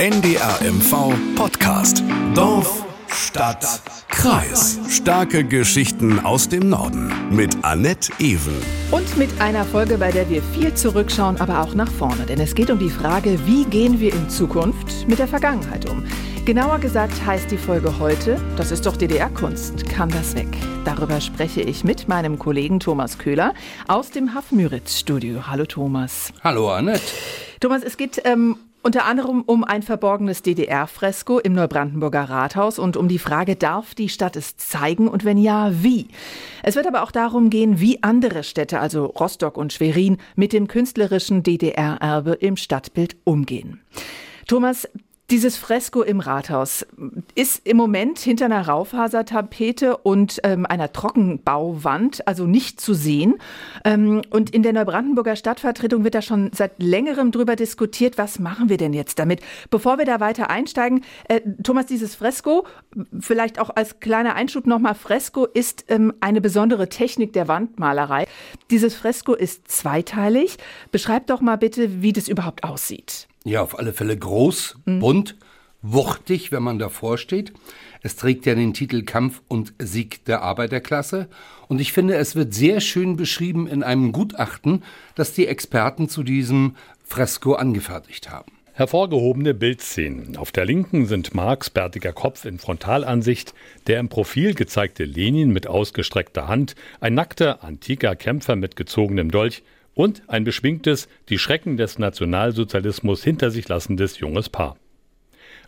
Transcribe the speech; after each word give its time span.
NDR 0.00 0.58
MV 0.62 1.12
Podcast. 1.36 2.02
Dorf, 2.34 2.86
Stadt, 3.08 3.82
Kreis. 4.08 4.78
Starke 4.88 5.44
Geschichten 5.44 6.20
aus 6.20 6.48
dem 6.48 6.70
Norden. 6.70 7.12
Mit 7.28 7.62
Annette 7.62 8.10
Ewen. 8.18 8.56
Und 8.92 9.18
mit 9.18 9.28
einer 9.42 9.62
Folge, 9.66 9.98
bei 9.98 10.10
der 10.10 10.30
wir 10.30 10.42
viel 10.42 10.72
zurückschauen, 10.72 11.38
aber 11.38 11.60
auch 11.60 11.74
nach 11.74 11.92
vorne. 11.92 12.24
Denn 12.24 12.40
es 12.40 12.54
geht 12.54 12.70
um 12.70 12.78
die 12.78 12.88
Frage, 12.88 13.38
wie 13.44 13.66
gehen 13.66 14.00
wir 14.00 14.14
in 14.14 14.30
Zukunft 14.30 15.06
mit 15.06 15.18
der 15.18 15.28
Vergangenheit 15.28 15.86
um? 15.90 16.02
Genauer 16.46 16.78
gesagt 16.78 17.12
heißt 17.26 17.50
die 17.50 17.58
Folge 17.58 17.98
heute, 17.98 18.40
das 18.56 18.70
ist 18.70 18.86
doch 18.86 18.96
DDR-Kunst, 18.96 19.86
kann 19.90 20.08
das 20.08 20.34
weg? 20.34 20.48
Darüber 20.86 21.20
spreche 21.20 21.60
ich 21.60 21.84
mit 21.84 22.08
meinem 22.08 22.38
Kollegen 22.38 22.80
Thomas 22.80 23.18
Köhler 23.18 23.52
aus 23.86 24.10
dem 24.10 24.32
Haff-Müritz-Studio. 24.32 25.46
Hallo 25.46 25.66
Thomas. 25.66 26.32
Hallo 26.42 26.72
Annette. 26.72 27.02
Thomas, 27.60 27.82
es 27.82 27.98
geht 27.98 28.22
ähm, 28.24 28.56
unter 28.82 29.04
anderem 29.04 29.42
um 29.42 29.64
ein 29.64 29.82
verborgenes 29.82 30.42
DDR-Fresko 30.42 31.38
im 31.38 31.52
Neubrandenburger 31.52 32.24
Rathaus 32.24 32.78
und 32.78 32.96
um 32.96 33.08
die 33.08 33.18
Frage, 33.18 33.56
darf 33.56 33.94
die 33.94 34.08
Stadt 34.08 34.36
es 34.36 34.56
zeigen 34.56 35.08
und 35.08 35.24
wenn 35.24 35.38
ja, 35.38 35.70
wie? 35.82 36.08
Es 36.62 36.76
wird 36.76 36.86
aber 36.86 37.02
auch 37.02 37.10
darum 37.10 37.50
gehen, 37.50 37.80
wie 37.80 38.02
andere 38.02 38.42
Städte, 38.42 38.80
also 38.80 39.06
Rostock 39.06 39.56
und 39.56 39.72
Schwerin, 39.72 40.18
mit 40.36 40.52
dem 40.52 40.68
künstlerischen 40.68 41.42
DDR-Erbe 41.42 42.32
im 42.32 42.56
Stadtbild 42.56 43.16
umgehen. 43.24 43.80
Thomas, 44.46 44.88
dieses 45.30 45.56
Fresko 45.56 46.02
im 46.02 46.18
Rathaus 46.18 46.84
ist 47.36 47.64
im 47.64 47.76
Moment 47.76 48.18
hinter 48.18 48.46
einer 48.46 48.66
Raufasertapete 48.66 49.96
und 49.98 50.40
ähm, 50.42 50.66
einer 50.66 50.92
Trockenbauwand, 50.92 52.26
also 52.26 52.46
nicht 52.46 52.80
zu 52.80 52.94
sehen. 52.94 53.36
Ähm, 53.84 54.22
und 54.30 54.50
in 54.50 54.64
der 54.64 54.72
Neubrandenburger 54.72 55.36
Stadtvertretung 55.36 56.02
wird 56.02 56.16
da 56.16 56.22
schon 56.22 56.50
seit 56.52 56.82
längerem 56.82 57.30
drüber 57.30 57.54
diskutiert, 57.54 58.18
was 58.18 58.40
machen 58.40 58.68
wir 58.68 58.76
denn 58.76 58.92
jetzt 58.92 59.20
damit? 59.20 59.40
Bevor 59.70 59.98
wir 59.98 60.04
da 60.04 60.18
weiter 60.18 60.50
einsteigen, 60.50 61.04
äh, 61.28 61.40
Thomas, 61.62 61.86
dieses 61.86 62.16
Fresko, 62.16 62.66
vielleicht 63.18 63.60
auch 63.60 63.70
als 63.70 64.00
kleiner 64.00 64.34
Einschub 64.34 64.66
nochmal, 64.66 64.96
Fresko 64.96 65.44
ist 65.44 65.84
ähm, 65.88 66.12
eine 66.20 66.40
besondere 66.40 66.88
Technik 66.88 67.32
der 67.32 67.46
Wandmalerei. 67.46 68.26
Dieses 68.70 68.94
Fresko 68.94 69.34
ist 69.34 69.70
zweiteilig. 69.70 70.56
Beschreib 70.90 71.28
doch 71.28 71.40
mal 71.40 71.56
bitte, 71.56 72.02
wie 72.02 72.12
das 72.12 72.26
überhaupt 72.26 72.64
aussieht. 72.64 73.29
Ja, 73.44 73.62
auf 73.62 73.78
alle 73.78 73.92
Fälle 73.94 74.16
groß, 74.18 74.80
bunt, 74.84 75.36
wuchtig, 75.82 76.52
wenn 76.52 76.62
man 76.62 76.78
davor 76.78 77.16
steht. 77.16 77.52
Es 78.02 78.16
trägt 78.16 78.44
ja 78.44 78.54
den 78.54 78.74
Titel 78.74 79.02
Kampf 79.02 79.40
und 79.48 79.72
Sieg 79.78 80.24
der 80.26 80.42
Arbeiterklasse. 80.42 81.28
Und 81.68 81.80
ich 81.80 81.92
finde, 81.92 82.16
es 82.16 82.36
wird 82.36 82.52
sehr 82.52 82.80
schön 82.80 83.16
beschrieben 83.16 83.66
in 83.66 83.82
einem 83.82 84.12
Gutachten, 84.12 84.82
das 85.14 85.32
die 85.32 85.46
Experten 85.46 86.08
zu 86.08 86.22
diesem 86.22 86.76
Fresko 87.04 87.54
angefertigt 87.54 88.30
haben. 88.30 88.52
Hervorgehobene 88.72 89.52
Bildszenen. 89.52 90.36
Auf 90.36 90.52
der 90.52 90.64
linken 90.64 91.06
sind 91.06 91.34
Marx 91.34 91.68
bärtiger 91.70 92.12
Kopf 92.12 92.44
in 92.44 92.58
Frontalansicht, 92.58 93.52
der 93.86 94.00
im 94.00 94.08
Profil 94.08 94.54
gezeigte 94.54 95.04
Lenin 95.04 95.50
mit 95.50 95.66
ausgestreckter 95.66 96.48
Hand, 96.48 96.74
ein 97.00 97.14
nackter, 97.14 97.62
antiker 97.64 98.16
Kämpfer 98.16 98.56
mit 98.56 98.76
gezogenem 98.76 99.30
Dolch 99.30 99.62
und 99.94 100.22
ein 100.28 100.44
beschwingtes, 100.44 101.08
die 101.28 101.38
Schrecken 101.38 101.76
des 101.76 101.98
Nationalsozialismus 101.98 103.22
hinter 103.22 103.50
sich 103.50 103.68
lassendes 103.68 104.18
junges 104.18 104.48
Paar. 104.48 104.76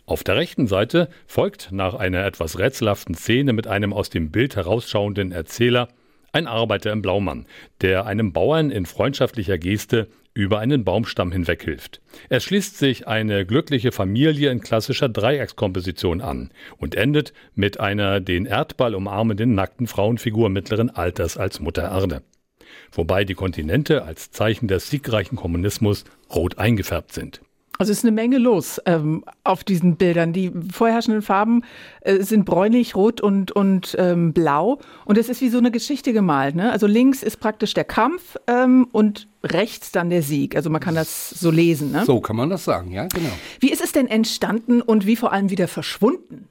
Auf 0.05 0.23
der 0.23 0.35
rechten 0.35 0.67
Seite 0.67 1.07
folgt 1.27 1.69
nach 1.71 1.93
einer 1.93 2.25
etwas 2.25 2.59
rätselhaften 2.59 3.15
Szene 3.15 3.53
mit 3.53 3.67
einem 3.67 3.93
aus 3.93 4.09
dem 4.09 4.31
Bild 4.31 4.55
herausschauenden 4.55 5.31
Erzähler 5.31 5.87
ein 6.33 6.47
Arbeiter 6.47 6.91
im 6.91 7.01
Blaumann, 7.01 7.45
der 7.81 8.05
einem 8.05 8.33
Bauern 8.33 8.71
in 8.71 8.85
freundschaftlicher 8.85 9.57
Geste 9.57 10.09
über 10.33 10.59
einen 10.59 10.83
Baumstamm 10.83 11.31
hinweg 11.31 11.63
hilft. 11.63 12.01
Es 12.27 12.43
schließt 12.43 12.77
sich 12.77 13.07
eine 13.07 13.45
glückliche 13.45 13.91
Familie 13.91 14.49
in 14.49 14.61
klassischer 14.61 15.07
Dreieckskomposition 15.07 16.21
an 16.21 16.49
und 16.77 16.95
endet 16.95 17.33
mit 17.53 17.79
einer 17.79 18.19
den 18.19 18.45
Erdball 18.45 18.95
umarmenden 18.95 19.53
nackten 19.53 19.85
Frauenfigur 19.85 20.49
mittleren 20.49 20.89
Alters 20.89 21.37
als 21.37 21.59
Mutter 21.59 21.83
Erde 21.83 22.23
wobei 22.91 23.25
die 23.25 23.35
Kontinente 23.35 24.03
als 24.03 24.31
Zeichen 24.31 24.67
des 24.67 24.89
siegreichen 24.89 25.35
Kommunismus 25.35 26.03
rot 26.33 26.57
eingefärbt 26.57 27.13
sind. 27.13 27.41
Also 27.79 27.91
es 27.91 27.99
ist 27.99 28.03
eine 28.05 28.11
Menge 28.11 28.37
los 28.37 28.79
ähm, 28.85 29.25
auf 29.43 29.63
diesen 29.63 29.95
Bildern. 29.95 30.31
Die 30.31 30.51
vorherrschenden 30.71 31.23
Farben 31.23 31.63
äh, 32.01 32.21
sind 32.21 32.45
bräunlich, 32.45 32.95
rot 32.95 33.19
und, 33.19 33.51
und 33.51 33.95
ähm, 33.97 34.31
blau. 34.31 34.79
Und 35.05 35.17
es 35.17 35.27
ist 35.27 35.41
wie 35.41 35.49
so 35.49 35.57
eine 35.57 35.71
Geschichte 35.71 36.13
gemalt. 36.13 36.55
Ne? 36.55 36.71
Also 36.71 36.85
links 36.85 37.23
ist 37.23 37.39
praktisch 37.39 37.73
der 37.73 37.83
Kampf 37.83 38.37
ähm, 38.45 38.87
und 38.91 39.27
rechts 39.43 39.91
dann 39.91 40.11
der 40.11 40.21
Sieg. 40.21 40.55
Also 40.55 40.69
man 40.69 40.81
kann 40.81 40.93
das 40.93 41.31
so 41.31 41.49
lesen. 41.49 41.91
Ne? 41.91 42.05
So 42.05 42.21
kann 42.21 42.35
man 42.35 42.51
das 42.51 42.63
sagen, 42.63 42.91
ja, 42.91 43.07
genau. 43.07 43.33
Wie 43.59 43.71
ist 43.71 43.83
es 43.83 43.91
denn 43.91 44.07
entstanden 44.07 44.81
und 44.81 45.07
wie 45.07 45.15
vor 45.15 45.33
allem 45.33 45.49
wieder 45.49 45.67
verschwunden? 45.67 46.47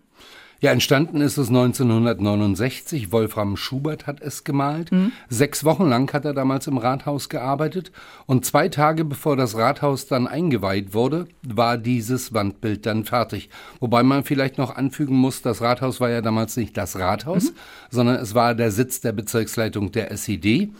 Ja, 0.62 0.70
entstanden 0.70 1.20
ist 1.20 1.38
es 1.38 1.48
1969. 1.48 3.10
Wolfram 3.10 3.56
Schubert 3.56 4.06
hat 4.06 4.20
es 4.20 4.44
gemalt. 4.44 4.92
Mhm. 4.92 5.10
Sechs 5.28 5.64
Wochen 5.64 5.88
lang 5.88 6.12
hat 6.12 6.24
er 6.24 6.34
damals 6.34 6.68
im 6.68 6.78
Rathaus 6.78 7.28
gearbeitet. 7.28 7.90
Und 8.26 8.46
zwei 8.46 8.68
Tage 8.68 9.04
bevor 9.04 9.36
das 9.36 9.56
Rathaus 9.56 10.06
dann 10.06 10.28
eingeweiht 10.28 10.94
wurde, 10.94 11.26
war 11.42 11.78
dieses 11.78 12.32
Wandbild 12.32 12.86
dann 12.86 13.04
fertig. 13.04 13.50
Wobei 13.80 14.04
man 14.04 14.22
vielleicht 14.22 14.56
noch 14.56 14.76
anfügen 14.76 15.16
muss, 15.16 15.42
das 15.42 15.62
Rathaus 15.62 16.00
war 16.00 16.10
ja 16.10 16.20
damals 16.20 16.56
nicht 16.56 16.76
das 16.76 16.96
Rathaus, 16.96 17.50
mhm. 17.50 17.56
sondern 17.90 18.16
es 18.20 18.36
war 18.36 18.54
der 18.54 18.70
Sitz 18.70 19.00
der 19.00 19.10
Bezirksleitung 19.10 19.90
der 19.90 20.12
SED. 20.12 20.70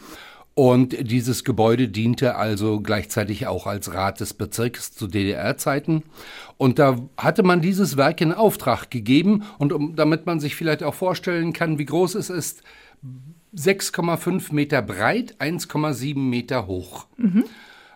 Und 0.55 1.09
dieses 1.09 1.43
Gebäude 1.43 1.87
diente 1.87 2.35
also 2.35 2.79
gleichzeitig 2.79 3.47
auch 3.47 3.65
als 3.65 3.93
Rat 3.93 4.19
des 4.19 4.35
Bezirks 4.35 4.91
zu 4.93 5.07
DDR-Zeiten. 5.07 6.03
Und 6.57 6.77
da 6.77 6.97
hatte 7.17 7.41
man 7.41 7.61
dieses 7.61 7.97
Werk 7.97 8.21
in 8.21 8.33
Auftrag 8.33 8.91
gegeben. 8.91 9.43
Und 9.57 9.73
um, 9.73 9.95
damit 9.95 10.27
man 10.27 10.39
sich 10.39 10.55
vielleicht 10.55 10.83
auch 10.83 10.93
vorstellen 10.93 11.53
kann, 11.53 11.79
wie 11.79 11.85
groß 11.85 12.13
es 12.15 12.29
ist, 12.29 12.61
6,5 13.55 14.53
Meter 14.53 14.81
breit, 14.81 15.35
1,7 15.39 16.17
Meter 16.17 16.67
hoch. 16.67 17.07
Mhm. 17.17 17.45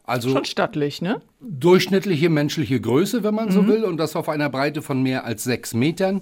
Also 0.04 0.30
schon 0.30 0.46
stattlich, 0.46 1.02
ne? 1.02 1.22
Durchschnittliche 1.42 2.30
menschliche 2.30 2.80
Größe, 2.80 3.24
wenn 3.24 3.36
man 3.36 3.50
mhm. 3.50 3.52
so 3.52 3.68
will, 3.68 3.84
und 3.84 3.98
das 3.98 4.16
auf 4.16 4.30
einer 4.30 4.50
Breite 4.50 4.82
von 4.82 5.04
mehr 5.04 5.26
als 5.26 5.44
sechs 5.44 5.74
Metern. 5.74 6.22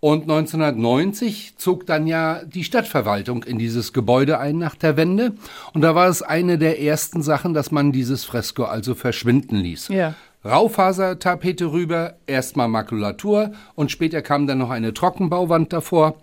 Und 0.00 0.22
1990 0.22 1.54
zog 1.56 1.86
dann 1.86 2.06
ja 2.06 2.42
die 2.44 2.64
Stadtverwaltung 2.64 3.44
in 3.44 3.58
dieses 3.58 3.92
Gebäude 3.92 4.38
ein 4.38 4.58
nach 4.58 4.74
der 4.74 4.96
Wende. 4.96 5.32
Und 5.72 5.80
da 5.80 5.94
war 5.94 6.08
es 6.08 6.22
eine 6.22 6.58
der 6.58 6.80
ersten 6.80 7.22
Sachen, 7.22 7.54
dass 7.54 7.70
man 7.70 7.92
dieses 7.92 8.24
Fresko 8.24 8.64
also 8.64 8.94
verschwinden 8.94 9.56
ließ. 9.56 9.88
Ja. 9.88 10.14
Raufasertapete 10.44 11.72
rüber, 11.72 12.14
erstmal 12.26 12.68
Makulatur 12.68 13.52
und 13.74 13.90
später 13.90 14.22
kam 14.22 14.46
dann 14.46 14.58
noch 14.58 14.70
eine 14.70 14.94
Trockenbauwand 14.94 15.72
davor. 15.72 16.16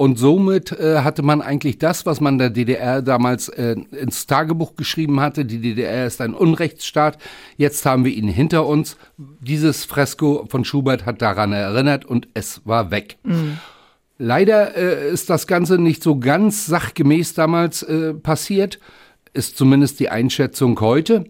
Und 0.00 0.16
somit 0.16 0.70
äh, 0.70 1.00
hatte 1.00 1.22
man 1.22 1.42
eigentlich 1.42 1.78
das, 1.78 2.06
was 2.06 2.20
man 2.20 2.38
der 2.38 2.50
DDR 2.50 3.02
damals 3.02 3.48
äh, 3.48 3.74
ins 3.90 4.28
Tagebuch 4.28 4.76
geschrieben 4.76 5.18
hatte. 5.18 5.44
Die 5.44 5.60
DDR 5.60 6.06
ist 6.06 6.20
ein 6.20 6.34
Unrechtsstaat. 6.34 7.18
Jetzt 7.56 7.84
haben 7.84 8.04
wir 8.04 8.12
ihn 8.12 8.28
hinter 8.28 8.64
uns. 8.64 8.96
Dieses 9.16 9.84
Fresko 9.84 10.46
von 10.48 10.64
Schubert 10.64 11.04
hat 11.04 11.20
daran 11.20 11.52
erinnert 11.52 12.04
und 12.04 12.28
es 12.34 12.62
war 12.64 12.92
weg. 12.92 13.18
Mhm. 13.24 13.58
Leider 14.18 14.76
äh, 14.76 15.10
ist 15.10 15.30
das 15.30 15.48
Ganze 15.48 15.78
nicht 15.78 16.04
so 16.04 16.20
ganz 16.20 16.66
sachgemäß 16.66 17.34
damals 17.34 17.82
äh, 17.82 18.14
passiert, 18.14 18.78
ist 19.32 19.58
zumindest 19.58 19.98
die 19.98 20.10
Einschätzung 20.10 20.78
heute. 20.80 21.24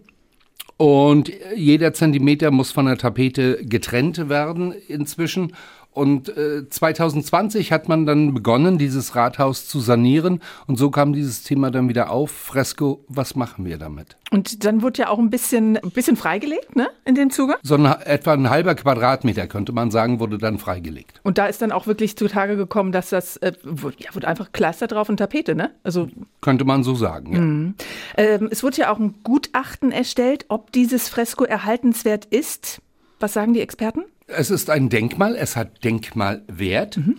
Und 0.77 1.31
jeder 1.55 1.93
Zentimeter 1.93 2.51
muss 2.51 2.71
von 2.71 2.85
der 2.85 2.97
Tapete 2.97 3.65
getrennt 3.65 4.29
werden 4.29 4.73
inzwischen. 4.87 5.53
Und 5.91 6.29
äh, 6.37 6.69
2020 6.69 7.71
hat 7.71 7.89
man 7.89 8.05
dann 8.05 8.33
begonnen, 8.33 8.77
dieses 8.77 9.15
Rathaus 9.15 9.67
zu 9.67 9.79
sanieren. 9.79 10.39
Und 10.67 10.77
so 10.77 10.91
kam 10.91 11.13
dieses 11.13 11.43
Thema 11.43 11.71
dann 11.71 11.89
wieder 11.89 12.11
auf. 12.11 12.31
Fresko, 12.31 13.03
was 13.07 13.35
machen 13.35 13.65
wir 13.65 13.77
damit? 13.77 14.15
Und 14.31 14.63
dann 14.63 14.83
wurde 14.83 15.01
ja 15.01 15.09
auch 15.09 15.17
ein 15.17 15.31
bisschen, 15.31 15.77
ein 15.77 15.89
bisschen 15.89 16.15
freigelegt, 16.15 16.75
ne, 16.75 16.89
in 17.05 17.15
dem 17.15 17.31
Zuge? 17.31 17.55
So 17.63 17.75
ein, 17.75 17.85
etwa 17.85 18.33
ein 18.33 18.49
halber 18.49 18.75
Quadratmeter, 18.75 19.47
könnte 19.47 19.71
man 19.71 19.89
sagen, 19.89 20.19
wurde 20.19 20.37
dann 20.37 20.59
freigelegt. 20.59 21.19
Und 21.23 21.39
da 21.39 21.47
ist 21.47 21.61
dann 21.61 21.71
auch 21.71 21.87
wirklich 21.87 22.15
zutage 22.15 22.55
gekommen, 22.55 22.91
dass 22.91 23.09
das, 23.09 23.37
äh, 23.37 23.53
ja, 23.97 24.13
wurde 24.13 24.27
einfach 24.27 24.51
Kleister 24.51 24.87
drauf 24.87 25.09
und 25.09 25.17
Tapete, 25.17 25.55
ne? 25.55 25.71
Also. 25.83 26.07
Könnte 26.41 26.65
man 26.65 26.83
so 26.83 26.93
sagen, 26.93 27.33
ja. 27.33 27.39
Mhm. 27.39 27.75
Ähm, 28.15 28.49
es 28.51 28.63
wurde 28.63 28.77
ja 28.77 28.93
auch 28.93 28.99
ein 28.99 29.15
Gutachten 29.23 29.91
erstellt, 29.91 30.45
ob 30.49 30.71
dieses 30.71 31.09
Fresko 31.09 31.43
erhaltenswert 31.43 32.25
ist. 32.25 32.81
Was 33.19 33.33
sagen 33.33 33.53
die 33.53 33.61
Experten? 33.61 34.03
Es 34.29 34.49
ist 34.49 34.69
ein 34.69 34.89
Denkmal, 34.89 35.35
es 35.35 35.55
hat 35.55 35.83
Denkmalwert. 35.83 36.97
Mhm. 36.97 37.17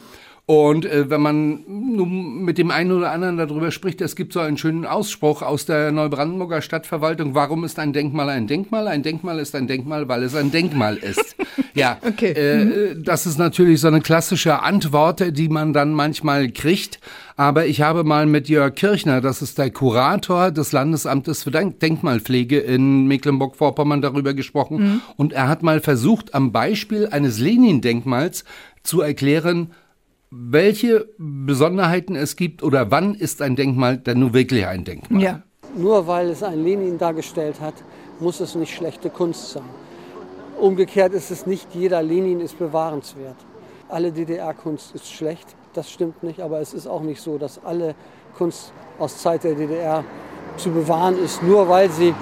Und 0.51 0.85
äh, 0.85 1.09
wenn 1.09 1.21
man 1.21 1.61
nun 1.69 2.43
mit 2.43 2.59
dem 2.59 2.73
einen 2.73 2.91
oder 2.91 3.13
anderen 3.13 3.37
darüber 3.37 3.71
spricht, 3.71 4.01
es 4.01 4.17
gibt 4.17 4.33
so 4.33 4.41
einen 4.41 4.59
schönen 4.59 4.85
Ausspruch 4.85 5.43
aus 5.43 5.65
der 5.65 5.93
Neubrandenburger 5.93 6.61
Stadtverwaltung, 6.61 7.37
warum 7.37 7.63
ist 7.63 7.79
ein 7.79 7.93
Denkmal 7.93 8.29
ein 8.31 8.49
Denkmal? 8.49 8.89
Ein 8.89 9.05
Denkmal 9.05 9.39
ist 9.39 9.55
ein 9.55 9.69
Denkmal, 9.69 10.09
weil 10.09 10.25
es 10.25 10.35
ein 10.35 10.51
Denkmal 10.51 10.97
ist. 10.97 11.37
ja, 11.75 11.99
okay. 12.05 12.33
äh, 12.33 12.65
mhm. 12.65 13.05
das 13.05 13.27
ist 13.27 13.39
natürlich 13.39 13.81
so 13.81 13.87
eine 13.87 14.01
klassische 14.01 14.61
Antwort, 14.61 15.39
die 15.39 15.49
man 15.49 15.73
dann 15.73 15.95
manchmal 15.95 16.51
kriegt. 16.51 16.99
Aber 17.37 17.67
ich 17.67 17.81
habe 17.83 18.03
mal 18.03 18.27
mit 18.27 18.49
Jörg 18.49 18.75
Kirchner, 18.75 19.21
das 19.21 19.43
ist 19.43 19.57
der 19.57 19.71
Kurator 19.71 20.51
des 20.51 20.73
Landesamtes 20.73 21.45
für 21.45 21.53
Denkmalpflege 21.53 22.59
in 22.59 23.07
Mecklenburg-Vorpommern, 23.07 24.03
darüber 24.03 24.35
gesprochen. 24.35 24.79
Mhm. 24.79 25.01
Und 25.17 25.33
er 25.33 25.47
hat 25.47 25.63
mal 25.63 25.81
versucht, 25.81 26.35
am 26.35 26.51
Beispiel 26.51 27.07
eines 27.07 27.39
Lenin-Denkmals 27.39 28.43
zu 28.83 29.01
erklären, 29.01 29.71
welche 30.31 31.09
Besonderheiten 31.19 32.15
es 32.15 32.37
gibt 32.37 32.63
oder 32.63 32.91
wann 32.91 33.15
ist 33.15 33.43
ein 33.43 33.57
Denkmal 33.57 33.99
denn 33.99 34.21
nur 34.21 34.33
wirklich 34.33 34.67
ein 34.67 34.85
Denkmal? 34.85 35.23
Ja. 35.23 35.43
Nur 35.77 36.07
weil 36.07 36.29
es 36.31 36.43
ein 36.43 36.63
Lenin 36.63 36.99
dargestellt 36.99 37.61
hat, 37.61 37.75
muss 38.21 38.41
es 38.41 38.55
nicht 38.55 38.75
schlechte 38.75 39.11
Kunst 39.11 39.51
sein. 39.53 39.63
Umgekehrt 40.61 41.15
ist 41.15 41.31
es 41.31 41.47
nicht 41.47 41.75
jeder 41.75 42.03
Lenin 42.03 42.41
ist 42.41 42.59
bewahrenswert. 42.59 43.37
Alle 43.89 44.13
DDR-Kunst 44.13 44.95
ist 44.95 45.11
schlecht, 45.13 45.49
das 45.75 45.91
stimmt 45.91 46.23
nicht, 46.23 46.41
aber 46.41 46.61
es 46.61 46.75
ist 46.75 46.87
auch 46.87 47.03
nicht 47.03 47.21
so, 47.21 47.39
dass 47.39 47.65
alle 47.65 47.95
Kunst 48.37 48.73
aus 48.99 49.19
Zeit 49.19 49.45
der 49.45 49.55
DDR 49.55 50.05
zu 50.57 50.71
bewahren 50.71 51.19
ist, 51.23 51.43
nur 51.43 51.69
weil 51.69 51.91
sie 51.91 52.15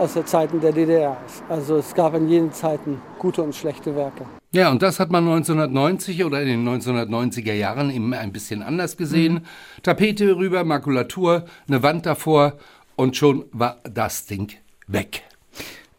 aus 0.00 0.14
den 0.14 0.26
Zeiten 0.26 0.60
der 0.60 0.72
DDR 0.72 1.16
ist. 1.26 1.42
Also 1.48 1.76
es 1.76 1.94
gab 1.94 2.14
in 2.14 2.28
jenen 2.28 2.52
Zeiten 2.52 3.00
gute 3.18 3.42
und 3.42 3.54
schlechte 3.54 3.94
Werke. 3.94 4.24
Ja, 4.52 4.70
und 4.70 4.82
das 4.82 4.98
hat 4.98 5.10
man 5.10 5.28
1990 5.28 6.24
oder 6.24 6.40
in 6.40 6.48
den 6.48 6.68
1990er 6.68 7.52
Jahren 7.52 7.90
eben 7.90 8.12
ein 8.14 8.32
bisschen 8.32 8.62
anders 8.62 8.96
gesehen. 8.96 9.34
Mhm. 9.34 9.82
Tapete 9.82 10.36
rüber, 10.36 10.64
Makulatur, 10.64 11.44
eine 11.68 11.82
Wand 11.82 12.06
davor 12.06 12.54
und 12.96 13.16
schon 13.16 13.44
war 13.52 13.78
das 13.84 14.26
Ding 14.26 14.52
weg. 14.86 15.22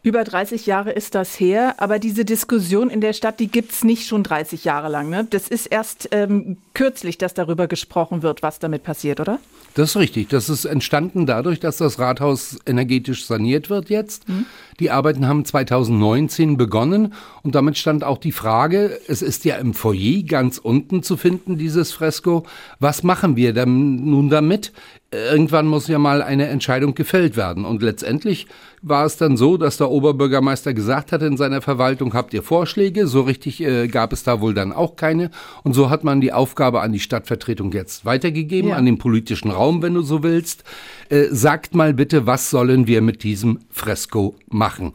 Über 0.04 0.24
30 0.24 0.66
Jahre 0.66 0.90
ist 0.90 1.14
das 1.14 1.38
her, 1.38 1.76
aber 1.78 2.00
diese 2.00 2.24
Diskussion 2.24 2.90
in 2.90 3.00
der 3.00 3.12
Stadt, 3.12 3.38
die 3.38 3.46
gibt's 3.46 3.84
nicht 3.84 4.08
schon 4.08 4.24
30 4.24 4.64
Jahre 4.64 4.88
lang. 4.88 5.08
Ne? 5.08 5.28
Das 5.30 5.46
ist 5.46 5.66
erst 5.66 6.08
ähm, 6.10 6.56
kürzlich, 6.74 7.18
dass 7.18 7.34
darüber 7.34 7.68
gesprochen 7.68 8.22
wird, 8.24 8.42
was 8.42 8.58
damit 8.58 8.82
passiert, 8.82 9.20
oder? 9.20 9.38
Das 9.74 9.90
ist 9.90 9.96
richtig. 9.96 10.28
Das 10.28 10.48
ist 10.48 10.64
entstanden 10.64 11.24
dadurch, 11.24 11.60
dass 11.60 11.76
das 11.76 12.00
Rathaus 12.00 12.58
energetisch 12.66 13.26
saniert 13.26 13.70
wird 13.70 13.90
jetzt. 13.90 14.28
Mhm. 14.28 14.46
Die 14.80 14.90
Arbeiten 14.90 15.28
haben 15.28 15.44
2019 15.44 16.56
begonnen 16.56 17.14
und 17.44 17.54
damit 17.54 17.78
stand 17.78 18.02
auch 18.02 18.18
die 18.18 18.32
Frage, 18.32 18.98
es 19.06 19.22
ist 19.22 19.44
ja 19.44 19.54
im 19.56 19.72
Foyer 19.72 20.24
ganz 20.24 20.58
unten 20.58 21.04
zu 21.04 21.16
finden, 21.16 21.58
dieses 21.58 21.92
Fresko. 21.92 22.44
Was 22.80 23.04
machen 23.04 23.36
wir 23.36 23.52
denn 23.52 24.04
nun 24.10 24.30
damit? 24.30 24.72
Irgendwann 25.12 25.66
muss 25.66 25.88
ja 25.88 25.98
mal 25.98 26.22
eine 26.22 26.48
Entscheidung 26.48 26.94
gefällt 26.94 27.36
werden. 27.36 27.64
Und 27.64 27.82
letztendlich 27.82 28.46
war 28.80 29.04
es 29.04 29.16
dann 29.16 29.36
so, 29.36 29.56
dass 29.56 29.76
der 29.76 29.90
Oberbürgermeister 29.90 30.74
gesagt 30.74 31.12
hat 31.12 31.22
in 31.22 31.36
seiner 31.36 31.60
Verwaltung, 31.60 32.14
habt 32.14 32.32
ihr 32.34 32.42
Vorschläge? 32.42 33.06
So 33.06 33.20
richtig 33.22 33.62
äh, 33.62 33.88
gab 33.88 34.12
es 34.12 34.22
da 34.22 34.40
wohl 34.40 34.54
dann 34.54 34.72
auch 34.72 34.96
keine. 34.96 35.30
Und 35.62 35.74
so 35.74 35.90
hat 35.90 36.02
man 36.02 36.20
die 36.20 36.32
Aufgabe 36.32 36.80
an 36.80 36.92
die 36.92 37.00
Stadtvertretung 37.00 37.72
jetzt 37.72 38.04
weitergegeben, 38.04 38.70
ja. 38.70 38.76
an 38.76 38.86
den 38.86 38.98
politischen 38.98 39.50
Raum, 39.50 39.82
wenn 39.82 39.94
du 39.94 40.02
so 40.02 40.22
willst. 40.22 40.64
Äh, 41.10 41.26
sagt 41.30 41.74
mal 41.74 41.92
bitte, 41.92 42.26
was 42.26 42.50
sollen 42.50 42.86
wir 42.86 43.02
mit 43.02 43.22
diesem 43.22 43.58
Fresko 43.70 44.34
machen? 44.48 44.94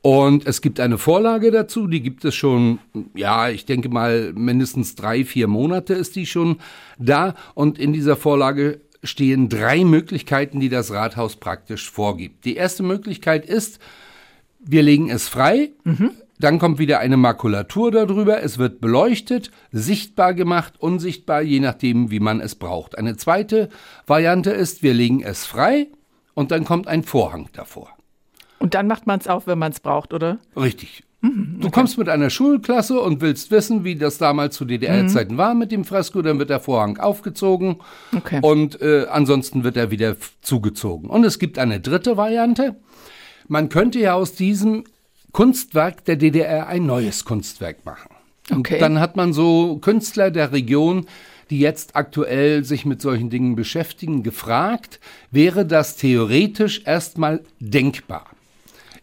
Und 0.00 0.46
es 0.46 0.62
gibt 0.62 0.78
eine 0.80 0.96
Vorlage 0.96 1.50
dazu, 1.50 1.88
die 1.88 2.00
gibt 2.00 2.24
es 2.24 2.34
schon, 2.34 2.78
ja, 3.14 3.48
ich 3.50 3.66
denke 3.66 3.88
mal, 3.88 4.32
mindestens 4.32 4.94
drei, 4.94 5.24
vier 5.24 5.48
Monate 5.48 5.92
ist 5.94 6.14
die 6.16 6.24
schon 6.24 6.58
da. 6.98 7.34
Und 7.54 7.78
in 7.78 7.92
dieser 7.92 8.16
Vorlage 8.16 8.80
stehen 9.02 9.48
drei 9.48 9.84
Möglichkeiten, 9.84 10.60
die 10.60 10.68
das 10.68 10.92
Rathaus 10.92 11.36
praktisch 11.36 11.90
vorgibt. 11.90 12.44
Die 12.44 12.56
erste 12.56 12.82
Möglichkeit 12.82 13.46
ist, 13.46 13.78
wir 14.58 14.82
legen 14.82 15.08
es 15.10 15.28
frei, 15.28 15.70
mhm. 15.84 16.10
dann 16.38 16.58
kommt 16.58 16.78
wieder 16.78 16.98
eine 16.98 17.16
Makulatur 17.16 17.90
darüber, 17.90 18.42
es 18.42 18.58
wird 18.58 18.80
beleuchtet, 18.80 19.50
sichtbar 19.70 20.34
gemacht, 20.34 20.74
unsichtbar, 20.78 21.42
je 21.42 21.60
nachdem, 21.60 22.10
wie 22.10 22.20
man 22.20 22.40
es 22.40 22.54
braucht. 22.54 22.98
Eine 22.98 23.16
zweite 23.16 23.68
Variante 24.06 24.50
ist, 24.50 24.82
wir 24.82 24.94
legen 24.94 25.22
es 25.22 25.46
frei 25.46 25.88
und 26.34 26.50
dann 26.50 26.64
kommt 26.64 26.88
ein 26.88 27.04
Vorhang 27.04 27.48
davor. 27.52 27.90
Und 28.58 28.74
dann 28.74 28.88
macht 28.88 29.06
man 29.06 29.20
es 29.20 29.28
auf, 29.28 29.46
wenn 29.46 29.58
man 29.58 29.72
es 29.72 29.80
braucht, 29.80 30.12
oder? 30.12 30.38
Richtig. 30.56 31.04
Mhm, 31.20 31.54
okay. 31.56 31.62
Du 31.62 31.70
kommst 31.70 31.98
mit 31.98 32.08
einer 32.08 32.30
Schulklasse 32.30 33.00
und 33.00 33.20
willst 33.20 33.50
wissen, 33.50 33.82
wie 33.84 33.96
das 33.96 34.18
damals 34.18 34.54
zu 34.56 34.64
DDR-Zeiten 34.64 35.34
mhm. 35.34 35.38
war 35.38 35.54
mit 35.54 35.72
dem 35.72 35.84
Fresko, 35.84 36.22
dann 36.22 36.38
wird 36.38 36.50
der 36.50 36.60
Vorhang 36.60 36.98
aufgezogen 36.98 37.78
okay. 38.16 38.38
und 38.42 38.80
äh, 38.80 39.06
ansonsten 39.10 39.64
wird 39.64 39.76
er 39.76 39.90
wieder 39.90 40.16
zugezogen. 40.42 41.10
Und 41.10 41.24
es 41.24 41.38
gibt 41.38 41.58
eine 41.58 41.80
dritte 41.80 42.16
Variante. 42.16 42.76
Man 43.48 43.68
könnte 43.68 43.98
ja 43.98 44.14
aus 44.14 44.34
diesem 44.34 44.84
Kunstwerk 45.32 46.04
der 46.04 46.16
DDR 46.16 46.68
ein 46.68 46.86
neues 46.86 47.24
Kunstwerk 47.24 47.84
machen. 47.84 48.10
Okay. 48.50 48.74
Und 48.74 48.80
dann 48.80 49.00
hat 49.00 49.16
man 49.16 49.32
so 49.32 49.78
Künstler 49.78 50.30
der 50.30 50.52
Region, 50.52 51.06
die 51.50 51.58
jetzt 51.58 51.96
aktuell 51.96 52.64
sich 52.64 52.84
mit 52.84 53.02
solchen 53.02 53.30
Dingen 53.30 53.56
beschäftigen, 53.56 54.22
gefragt, 54.22 55.00
wäre 55.30 55.66
das 55.66 55.96
theoretisch 55.96 56.82
erstmal 56.84 57.40
denkbar? 57.58 58.26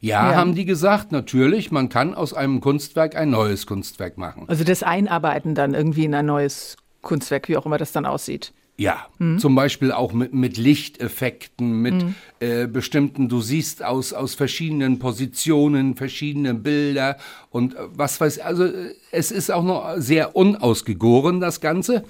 Ja, 0.06 0.31
ja, 0.31 0.38
haben 0.38 0.54
die 0.54 0.66
gesagt, 0.66 1.12
natürlich, 1.12 1.72
man 1.72 1.90
kann 1.90 2.13
aus 2.13 2.34
einem 2.34 2.62
Kunstwerk 2.62 3.16
ein 3.16 3.31
neues 3.31 3.66
Kunstwerk 3.66 4.19
machen. 4.19 4.44
Also 4.48 4.63
das 4.63 4.84
Einarbeiten 4.84 5.56
dann 5.56 5.74
irgendwie 5.74 6.06
in 6.06 6.13
ein 6.13 6.28
neues 6.28 6.78
Kunstwerk, 7.02 7.50
wie 7.50 7.57
auch 7.57 7.66
immer 7.66 7.80
das 7.80 7.92
dann 7.92 8.06
aussieht. 8.06 8.54
Ja, 8.78 9.07
mhm. 9.19 9.40
zum 9.40 9.56
Beispiel 9.56 9.92
auch 9.92 10.12
mit, 10.12 10.34
mit 10.34 10.57
Lichteffekten, 10.57 11.81
mit 11.81 11.96
mhm. 11.96 12.16
äh, 12.40 12.68
bestimmten, 12.68 13.30
du 13.30 13.40
siehst 13.40 13.84
aus, 13.84 14.12
aus 14.12 14.36
verschiedenen 14.36 15.00
Positionen 15.00 15.96
verschiedene 15.96 16.54
Bilder 16.54 17.18
und 17.50 17.74
äh, 17.74 17.80
was 17.94 18.19
weiß 18.19 18.38
ich, 18.38 18.46
also 18.46 18.66
äh, 18.66 18.94
es 19.12 19.31
ist 19.31 19.50
auch 19.50 19.63
noch 19.63 19.94
sehr 19.96 20.36
unausgegoren, 20.36 21.40
das 21.40 21.62
Ganze. 21.62 22.04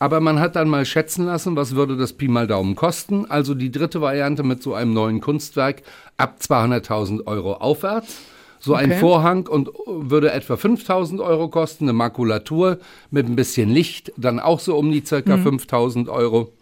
Aber 0.00 0.20
man 0.20 0.40
hat 0.40 0.56
dann 0.56 0.70
mal 0.70 0.86
schätzen 0.86 1.26
lassen, 1.26 1.56
was 1.56 1.74
würde 1.74 1.94
das 1.94 2.14
Pi 2.14 2.26
mal 2.26 2.46
Daumen 2.46 2.74
kosten. 2.74 3.30
Also 3.30 3.54
die 3.54 3.70
dritte 3.70 4.00
Variante 4.00 4.42
mit 4.42 4.62
so 4.62 4.72
einem 4.72 4.94
neuen 4.94 5.20
Kunstwerk 5.20 5.82
ab 6.16 6.38
200.000 6.40 7.26
Euro 7.26 7.52
aufwärts. 7.54 8.18
So 8.60 8.74
okay. 8.74 8.84
ein 8.84 8.92
Vorhang 8.98 9.46
und 9.46 9.68
würde 9.86 10.32
etwa 10.32 10.56
5000 10.56 11.20
Euro 11.20 11.48
kosten, 11.48 11.84
eine 11.84 11.92
Makulatur 11.92 12.78
mit 13.10 13.26
ein 13.26 13.36
bisschen 13.36 13.68
Licht, 13.68 14.12
dann 14.16 14.40
auch 14.40 14.60
so 14.60 14.76
um 14.76 14.90
die 14.90 15.04
circa 15.04 15.36
mhm. 15.36 15.42
5000 15.42 16.08
Euro. 16.08 16.52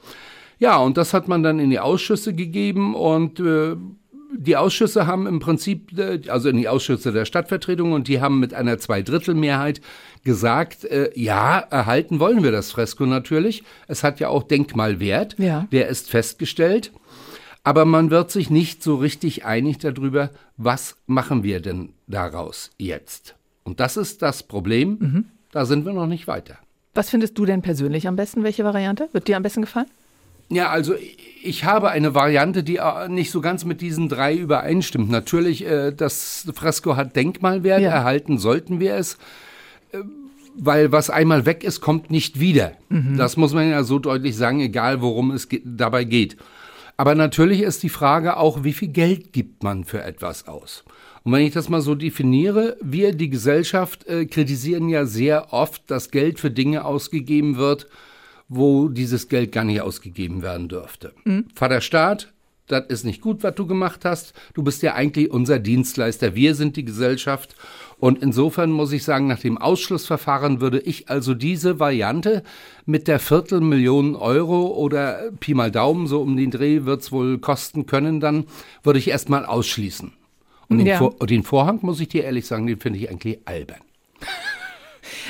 Ja, 0.59 0.79
und 0.79 0.97
das 0.97 1.15
hat 1.15 1.29
man 1.29 1.45
dann 1.45 1.61
in 1.61 1.71
die 1.71 1.79
Ausschüsse 1.79 2.35
gegeben 2.35 2.97
und 2.97 3.39
äh, 3.39 3.77
die 4.37 4.57
Ausschüsse 4.57 5.07
haben 5.07 5.27
im 5.27 5.39
Prinzip, 5.39 5.97
äh, 5.97 6.21
also 6.29 6.49
in 6.49 6.57
die 6.57 6.69
Ausschüsse 6.69 7.13
der 7.13 7.25
Stadtvertretung, 7.25 7.93
und 7.93 8.09
die 8.09 8.21
haben 8.21 8.41
mit 8.41 8.55
einer 8.55 8.79
Zweidrittelmehrheit 8.79 9.81
gesagt, 10.25 10.85
äh, 10.85 11.11
ja, 11.15 11.59
erhalten 11.59 12.21
wollen 12.21 12.43
wir 12.43 12.53
das 12.53 12.73
Fresko 12.73 13.07
natürlich. 13.07 13.65
Es 13.87 14.05
hat 14.05 14.21
ja 14.21 14.29
auch 14.29 14.43
Denkmalwert, 14.43 15.37
ja. 15.39 15.67
der 15.73 15.89
ist 15.89 16.11
festgestellt. 16.11 16.93
Aber 17.65 17.85
man 17.85 18.11
wird 18.11 18.31
sich 18.31 18.51
nicht 18.51 18.83
so 18.83 18.97
richtig 18.97 19.45
einig 19.45 19.79
darüber, 19.79 20.31
was 20.57 20.97
machen 21.07 21.43
wir 21.43 21.61
denn 21.61 21.91
daraus 22.07 22.71
jetzt? 22.79 23.35
Und 23.65 23.81
das 23.81 23.97
ist 23.97 24.23
das 24.23 24.43
Problem. 24.43 24.97
Mhm. 24.99 25.25
Da 25.53 25.67
sind 25.67 25.85
wir 25.85 25.93
noch 25.93 26.07
nicht 26.07 26.27
weiter. 26.27 26.57
Was 26.95 27.11
findest 27.11 27.37
du 27.39 27.45
denn 27.45 27.63
persönlich 27.63 28.09
am 28.09 28.17
besten? 28.17 28.43
Welche 28.43 28.65
Variante? 28.65 29.09
Wird 29.13 29.29
dir 29.29 29.37
am 29.37 29.43
besten 29.43 29.63
gefallen? 29.63 29.87
Ja, 30.51 30.71
also 30.71 30.95
ich 31.43 31.65
habe 31.65 31.91
eine 31.91 32.15
Variante, 32.15 32.63
die 32.63 32.77
äh, 32.77 33.09
nicht 33.09 33.31
so 33.31 33.41
ganz 33.41 33.65
mit 33.65 33.81
diesen 33.81 34.09
drei 34.09 34.35
übereinstimmt. 34.35 35.11
Natürlich, 35.11 35.67
äh, 35.67 35.93
das 35.93 36.49
Fresko 36.55 36.97
hat 36.97 37.17
Denkmalwert, 37.17 37.83
ja. 37.83 37.91
erhalten 37.91 38.39
sollten 38.39 38.81
wir 38.81 38.95
es, 38.95 39.19
weil 40.57 40.93
was 40.93 41.11
einmal 41.11 41.47
weg 41.47 41.65
ist, 41.65 41.81
kommt 41.81 42.11
nicht 42.11 42.41
wieder. 42.41 42.73
Mhm. 42.89 43.17
Das 43.17 43.37
muss 43.37 43.55
man 43.55 43.71
ja 43.71 43.85
so 43.85 43.99
deutlich 43.99 44.37
sagen, 44.37 44.61
egal 44.61 45.01
worum 45.01 45.31
es 45.31 45.49
ge 45.49 45.63
dabei 45.65 46.05
geht. 46.05 46.37
Aber 46.97 47.15
natürlich 47.15 47.63
ist 47.63 47.85
die 47.85 47.89
Frage 47.89 48.37
auch, 48.37 48.65
wie 48.65 48.73
viel 48.73 48.89
Geld 48.89 49.33
gibt 49.33 49.63
man 49.63 49.85
für 49.85 50.03
etwas 50.03 50.49
aus? 50.49 50.85
Und 51.23 51.33
wenn 51.33 51.47
ich 51.47 51.53
das 51.53 51.69
mal 51.69 51.81
so 51.81 51.95
definiere, 51.95 52.77
wir, 52.83 53.15
die 53.15 53.31
Gesellschaft, 53.31 54.07
äh, 54.07 54.27
kritisieren 54.27 54.89
ja 54.89 55.07
sehr 55.07 55.53
oft, 55.53 55.91
dass 55.91 56.11
Geld 56.11 56.41
für 56.41 56.51
Dinge 56.51 56.85
ausgegeben 56.85 57.57
wird, 57.57 57.87
wo 58.49 58.89
dieses 58.89 59.29
Geld 59.29 59.53
gar 59.53 59.65
nicht 59.65 59.81
ausgegeben 59.81 60.43
werden 60.43 60.69
dürfte. 60.69 61.13
Mhm. 61.25 61.45
Vater 61.55 61.81
Staat, 61.81 62.33
das 62.69 62.87
ist 62.89 63.05
nicht 63.05 63.21
gut, 63.21 63.43
was 63.43 63.55
du 63.55 63.67
gemacht 63.67 64.05
hast. 64.05 64.35
Du 64.55 64.63
bist 64.63 64.83
ja 64.83 64.95
eigentlich 64.95 65.31
unser 65.31 65.59
Dienstleister. 65.59 66.35
Wir 66.35 66.55
sind 66.55 66.77
die 66.77 66.85
Gesellschaft. 66.85 67.57
Und 67.99 68.23
insofern 68.23 68.71
muss 68.71 68.93
ich 68.93 69.03
sagen, 69.03 69.27
nach 69.27 69.41
dem 69.41 69.59
Ausschlussverfahren 69.59 70.61
würde 70.61 70.79
ich 70.79 71.09
also 71.09 71.35
diese 71.35 71.81
Variante 71.81 72.43
mit 72.87 73.09
der 73.09 73.19
Viertelmillion 73.19 74.15
Euro 74.15 74.69
oder 74.69 75.31
Pi 75.41 75.55
mal 75.55 75.71
Daumen, 75.71 76.07
so 76.07 76.21
um 76.21 76.37
den 76.37 76.51
Dreh 76.51 76.85
wird's 76.85 77.11
wohl 77.11 77.39
kosten 77.39 77.87
können, 77.87 78.21
dann 78.21 78.45
würde 78.83 78.99
ich 78.99 79.09
erstmal 79.09 79.45
ausschließen. 79.45 80.13
Und 80.69 80.81
ja. 80.81 80.85
den, 80.85 80.99
Vor 80.99 81.27
den 81.27 81.43
Vorhang, 81.43 81.79
muss 81.83 81.99
ich 82.01 82.09
dir 82.09 82.25
ehrlich 82.25 82.47
sagen, 82.47 82.67
den 82.67 82.79
finde 82.79 82.99
ich 82.99 83.11
eigentlich 83.11 83.39
albern. 83.47 83.81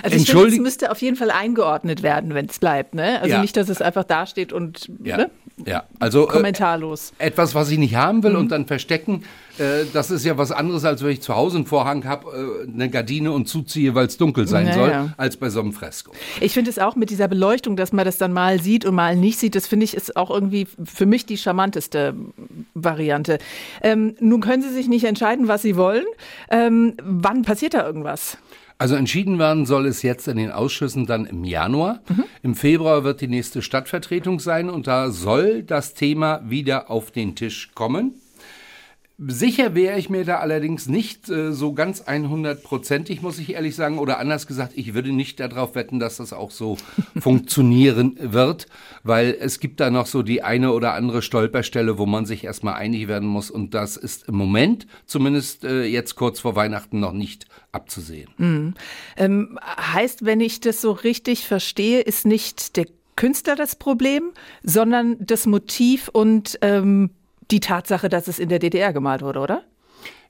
Also 0.03 0.17
ich 0.17 0.31
finde, 0.31 0.49
es 0.49 0.59
müsste 0.59 0.91
auf 0.91 1.01
jeden 1.03 1.17
Fall 1.17 1.31
eingeordnet 1.31 2.03
werden, 2.03 2.35
wenn 2.35 2.47
es 2.47 2.59
bleibt. 2.59 2.95
Ne? 2.95 3.21
Also 3.21 3.35
ja. 3.35 3.41
nicht, 3.41 3.57
dass 3.57 3.69
es 3.69 3.83
einfach 3.83 4.05
dasteht 4.05 4.53
und 4.53 4.91
ja. 5.03 5.17
Ne? 5.17 5.31
Ja, 5.67 5.85
also 5.99 6.29
äh, 6.29 6.31
kommentarlos. 6.31 7.13
Äh, 7.19 7.27
etwas, 7.27 7.55
was 7.55 7.71
ich 7.71 7.79
nicht 7.79 7.95
haben 7.95 8.23
will 8.23 8.33
mhm. 8.33 8.39
und 8.39 8.49
dann 8.51 8.67
verstecken, 8.67 9.25
äh, 9.59 9.85
das 9.93 10.11
ist 10.11 10.25
ja 10.25 10.39
was 10.39 10.53
anderes, 10.53 10.85
als 10.85 11.03
wenn 11.03 11.11
ich 11.11 11.21
zu 11.21 11.35
Hause 11.35 11.57
einen 11.57 11.67
Vorhang 11.67 12.05
habe, 12.05 12.65
äh, 12.67 12.73
eine 12.73 12.91
Gardine 12.91 13.33
und 13.33 13.49
zuziehe, 13.49 13.95
weil 13.95 14.07
es 14.07 14.17
dunkel 14.17 14.47
sein 14.47 14.69
ja, 14.69 14.75
soll, 14.75 15.15
als 15.17 15.37
bei 15.37 15.51
so 15.51 15.61
einem 15.61 15.73
Fresko. 15.73 16.13
Ich 16.41 16.53
finde 16.53 16.71
es 16.71 16.79
auch 16.79 16.97
mit 16.97 17.11
dieser 17.11 17.29
Beleuchtung, 17.29 17.77
dass 17.77 17.93
man 17.93 18.05
das 18.05 18.19
dann 18.19 18.33
mal 18.33 18.61
sieht 18.61 18.85
und 18.85 18.95
mal 18.95 19.17
nicht 19.17 19.39
sieht, 19.39 19.55
das 19.55 19.67
finde 19.67 19.85
ich 19.85 19.95
ist 19.95 20.17
auch 20.17 20.31
irgendwie 20.31 20.67
für 20.85 21.07
mich 21.07 21.27
die 21.27 21.37
charmanteste 21.37 22.15
Variante. 22.75 23.39
Ähm, 23.83 24.15
nun 24.21 24.41
können 24.41 24.63
Sie 24.63 24.73
sich 24.73 24.89
nicht 24.89 25.05
entscheiden, 25.05 25.49
was 25.49 25.63
Sie 25.63 25.77
wollen. 25.77 26.05
Ähm, 26.51 26.95
wann 27.03 27.43
passiert 27.43 27.75
da 27.75 27.85
irgendwas? 27.85 28.39
Also 28.79 28.95
entschieden 28.95 29.41
werden 29.41 29.67
soll 29.67 29.87
es 29.87 30.03
jetzt 30.03 30.29
in 30.29 30.37
den 30.37 30.53
Ausschüssen 30.53 31.05
dann 31.05 31.27
im 31.27 31.43
Januar. 31.43 32.01
Mhm. 32.09 32.25
Im 32.45 32.55
Februar 32.55 33.03
wird 33.03 33.21
die 33.21 33.27
nächste 33.27 33.61
Stadtvertretung 33.61 34.39
sein 34.39 34.71
und 34.71 34.87
da 34.87 35.11
soll 35.11 35.65
das 35.65 35.95
Thema 35.95 36.41
wieder 36.49 36.89
auf 36.89 37.11
den 37.11 37.35
Tisch 37.35 37.71
kommen. 37.75 38.15
Sicher 39.21 39.75
wäre 39.75 39.99
ich 39.99 40.11
mir 40.11 40.25
da 40.25 40.39
allerdings 40.39 40.87
nicht 40.87 41.29
äh, 41.29 41.53
so 41.53 41.73
ganz 41.73 42.03
100%ig, 42.03 43.21
muss 43.21 43.41
ich 43.41 43.53
ehrlich 43.55 43.75
sagen. 43.75 43.99
Oder 43.99 44.21
anders 44.21 44.47
gesagt, 44.47 44.75
ich 44.77 44.95
würde 44.95 45.11
nicht 45.11 45.41
darauf 45.41 45.75
wetten, 45.75 45.99
dass 45.99 46.19
das 46.19 46.33
auch 46.33 46.53
so 46.53 46.79
funktionieren 47.19 48.17
wird, 48.21 48.69
weil 49.03 49.37
es 49.41 49.59
gibt 49.59 49.81
da 49.81 49.91
noch 49.91 50.07
so 50.07 50.23
die 50.23 50.45
eine 50.45 50.73
oder 50.73 50.95
andere 50.95 51.21
Stolperstelle, 51.23 51.99
wo 51.99 52.07
man 52.07 52.27
sich 52.27 52.45
erstmal 52.45 52.75
einig 52.75 53.09
werden 53.09 53.29
muss. 53.29 53.51
Und 53.51 53.75
das 53.75 53.97
ist 53.97 54.29
im 54.29 54.37
Moment, 54.37 54.87
zumindest 55.05 55.65
äh, 55.65 55.83
jetzt 55.83 56.15
kurz 56.15 56.39
vor 56.39 56.55
Weihnachten, 56.55 57.01
noch 57.01 57.13
nicht 57.13 57.47
abzusehen. 57.73 58.31
Mhm. 58.39 58.75
Ähm, 59.17 59.59
heißt, 59.65 60.25
wenn 60.25 60.41
ich 60.41 60.61
das 60.61 60.81
so 60.81 60.93
richtig 60.93 61.45
verstehe, 61.45 62.03
ist 62.03 62.25
nicht 62.25 62.77
der 62.77 62.87
Künstler 63.17 63.57
das 63.57 63.75
Problem, 63.75 64.31
sondern 64.63 65.17
das 65.19 65.47
Motiv 65.47 66.07
und 66.07 66.57
ähm, 66.63 67.11
die 67.51 67.61
Tatsache, 67.61 68.09
dass 68.09 68.29
es 68.29 68.39
in 68.39 68.49
der 68.49 68.59
DDR 68.59 68.93
gemalt 68.93 69.23
wurde, 69.23 69.41
oder? 69.41 69.63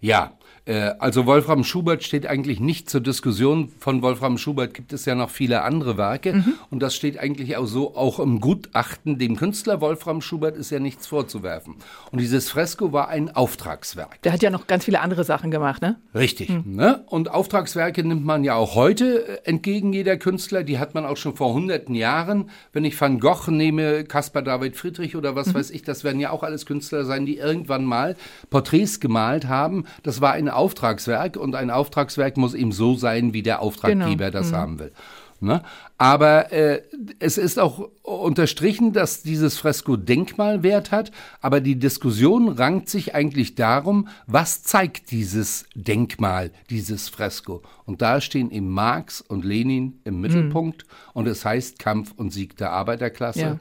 Ja, 0.00 0.32
also 0.72 1.26
Wolfram 1.26 1.64
Schubert 1.64 2.04
steht 2.04 2.26
eigentlich 2.26 2.60
nicht 2.60 2.90
zur 2.90 3.00
Diskussion. 3.00 3.70
Von 3.78 4.02
Wolfram 4.02 4.37
Schubert 4.37 4.75
gibt 4.75 4.92
es 4.92 5.04
ja 5.04 5.14
noch 5.14 5.30
viele 5.30 5.62
andere 5.62 5.96
Werke. 5.96 6.34
Mhm. 6.34 6.54
Und 6.70 6.80
das 6.80 6.94
steht 6.94 7.18
eigentlich 7.18 7.56
auch 7.56 7.66
so, 7.66 7.96
auch 7.96 8.18
im 8.20 8.40
Gutachten. 8.40 9.18
Dem 9.18 9.37
Künstler 9.37 9.80
Wolfram 9.80 10.20
Schubert 10.20 10.56
ist 10.56 10.70
ja 10.70 10.78
nichts 10.78 11.06
vorzuwerfen. 11.06 11.76
Und 12.10 12.20
dieses 12.20 12.50
Fresko 12.50 12.92
war 12.92 13.08
ein 13.08 13.34
Auftragswerk. 13.34 14.20
Der 14.22 14.32
hat 14.32 14.42
ja 14.42 14.50
noch 14.50 14.66
ganz 14.66 14.84
viele 14.84 15.00
andere 15.00 15.25
Sachen 15.25 15.50
gemacht, 15.50 15.80
ne? 15.80 15.96
Richtig. 16.14 16.50
Mhm. 16.50 16.76
Ne? 16.76 17.04
Und 17.06 17.30
Auftragswerke 17.30 18.04
nimmt 18.04 18.25
man 18.25 18.44
ja 18.44 18.54
auch 18.54 18.75
heute 18.75 19.26
äh, 19.26 19.48
entgegen 19.48 19.92
jeder 19.92 20.16
Künstler. 20.16 20.64
Die 20.64 20.78
hat 20.78 20.94
man 20.94 21.06
auch 21.06 21.16
schon 21.16 21.34
vor 21.34 21.54
hunderten 21.54 21.94
Jahren. 21.94 22.50
Wenn 22.72 22.84
ich 22.84 23.00
Van 23.00 23.20
Gogh 23.20 23.50
nehme, 23.50 24.04
Caspar 24.04 24.42
David 24.42 24.76
Friedrich 24.76 25.16
oder 25.16 25.34
was 25.34 25.48
mhm. 25.48 25.54
weiß 25.54 25.70
ich, 25.70 25.82
das 25.82 26.04
werden 26.04 26.20
ja 26.20 26.30
auch 26.30 26.42
alles 26.42 26.66
Künstler 26.66 27.04
sein, 27.04 27.25
die 27.25 27.38
irgendwann 27.38 27.84
mal 27.84 28.16
Porträts 28.50 29.00
gemalt 29.00 29.48
haben. 29.48 29.84
Das 30.02 30.20
war 30.20 30.32
eine 30.32 30.57
Auftragswerk 30.58 31.36
und 31.36 31.54
ein 31.54 31.70
Auftragswerk 31.70 32.36
muss 32.36 32.54
eben 32.54 32.72
so 32.72 32.94
sein, 32.94 33.32
wie 33.32 33.42
der 33.42 33.62
Auftraggeber 33.62 34.26
genau. 34.26 34.30
das 34.30 34.50
mhm. 34.50 34.56
haben 34.56 34.78
will. 34.78 34.92
Ne? 35.40 35.62
Aber 35.98 36.52
äh, 36.52 36.82
es 37.20 37.38
ist 37.38 37.60
auch 37.60 37.90
unterstrichen, 38.02 38.92
dass 38.92 39.22
dieses 39.22 39.56
Fresko 39.56 39.96
Denkmalwert 39.96 40.90
hat, 40.90 41.12
aber 41.40 41.60
die 41.60 41.78
Diskussion 41.78 42.48
rankt 42.48 42.88
sich 42.88 43.14
eigentlich 43.14 43.54
darum, 43.54 44.08
was 44.26 44.64
zeigt 44.64 45.12
dieses 45.12 45.66
Denkmal, 45.74 46.50
dieses 46.70 47.08
Fresko. 47.08 47.62
Und 47.84 48.02
da 48.02 48.20
stehen 48.20 48.50
eben 48.50 48.70
Marx 48.70 49.20
und 49.20 49.44
Lenin 49.44 50.00
im 50.04 50.20
Mittelpunkt 50.20 50.86
mhm. 50.86 51.10
und 51.14 51.28
es 51.28 51.44
heißt 51.44 51.78
Kampf 51.78 52.12
und 52.16 52.32
Sieg 52.32 52.56
der 52.56 52.72
Arbeiterklasse. 52.72 53.40
Ja. 53.40 53.60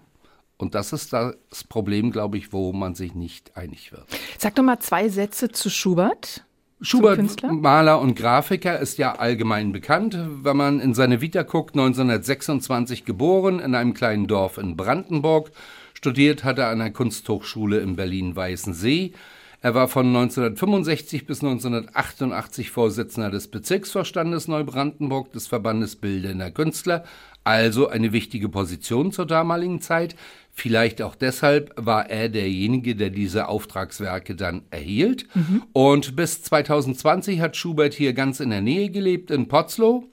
Und 0.58 0.74
das 0.74 0.92
ist 0.92 1.14
das 1.14 1.36
Problem, 1.70 2.12
glaube 2.12 2.40
ich, 2.40 2.52
wo 2.52 2.74
man 2.74 2.96
sich 2.96 3.14
nicht 3.14 3.56
einig 3.56 3.92
wird. 3.92 4.08
Sag 4.40 4.56
doch 4.56 4.64
mal 4.64 4.80
zwei 4.80 5.08
Sätze 5.10 5.50
zu 5.50 5.70
Schubert. 5.70 6.44
Schubert, 6.80 7.42
Maler 7.44 8.00
und 8.00 8.16
Grafiker, 8.16 8.80
ist 8.80 9.00
ja 9.00 9.14
allgemein 9.14 9.72
bekannt. 9.72 10.18
Wenn 10.44 10.58
man 10.58 10.80
in 10.80 10.94
seine 10.94 11.22
Vita 11.22 11.42
guckt, 11.42 11.76
1926 11.76 13.04
geboren, 13.04 13.60
in 13.60 13.74
einem 13.74 13.96
kleinen 13.96 14.28
Dorf 14.28 14.60
in 14.60 14.78
Brandenburg. 14.78 15.52
Studiert 15.96 16.44
hat 16.44 16.60
er 16.60 16.70
an 16.70 16.78
der 16.78 16.92
Kunsthochschule 16.92 17.80
in 17.80 17.96
Berlin-Weißensee. 17.96 19.14
Er 19.60 19.74
war 19.74 19.88
von 19.88 20.06
1965 20.06 21.26
bis 21.26 21.42
1988 21.42 22.70
Vorsitzender 22.70 23.32
des 23.32 23.48
Bezirksvorstandes 23.48 24.48
Neubrandenburg 24.48 25.32
des 25.32 25.48
Verbandes 25.48 25.96
Bildender 25.96 26.52
Künstler, 26.52 27.04
also 27.44 27.88
eine 27.88 28.12
wichtige 28.12 28.50
Position 28.50 29.12
zur 29.12 29.26
damaligen 29.26 29.82
Zeit. 29.82 30.16
Vielleicht 30.60 31.04
auch 31.04 31.14
deshalb 31.14 31.72
war 31.76 32.10
er 32.10 32.30
derjenige, 32.30 32.96
der 32.96 33.12
diese 33.12 33.48
Auftragswerke 33.48 34.36
dann 34.36 34.64
erhielt. 34.72 35.28
Mhm. 35.36 35.62
Und 35.72 36.16
bis 36.16 36.42
2020 36.42 37.42
hat 37.42 37.56
Schubert 37.56 37.94
hier 37.94 38.14
ganz 38.14 38.40
in 38.40 38.50
der 38.50 38.62
Nähe 38.62 38.90
gelebt, 38.90 39.30
in 39.30 39.48
Potzlow. 39.48 40.06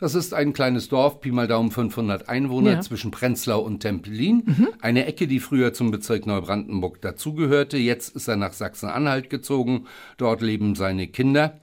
Das 0.00 0.16
ist 0.16 0.34
ein 0.34 0.54
kleines 0.54 0.88
Dorf, 0.88 1.20
Pi 1.20 1.30
mal 1.30 1.46
Daumen 1.46 1.70
500 1.70 2.28
Einwohner 2.28 2.72
ja. 2.72 2.80
zwischen 2.80 3.12
Prenzlau 3.12 3.60
und 3.60 3.78
Tempelin. 3.78 4.42
Mhm. 4.44 4.68
Eine 4.80 5.06
Ecke, 5.06 5.28
die 5.28 5.38
früher 5.38 5.72
zum 5.72 5.92
Bezirk 5.92 6.26
Neubrandenburg 6.26 7.00
dazugehörte. 7.00 7.78
Jetzt 7.78 8.16
ist 8.16 8.26
er 8.26 8.34
nach 8.34 8.54
Sachsen-Anhalt 8.54 9.30
gezogen. 9.30 9.86
Dort 10.16 10.42
leben 10.42 10.74
seine 10.74 11.06
Kinder. 11.06 11.60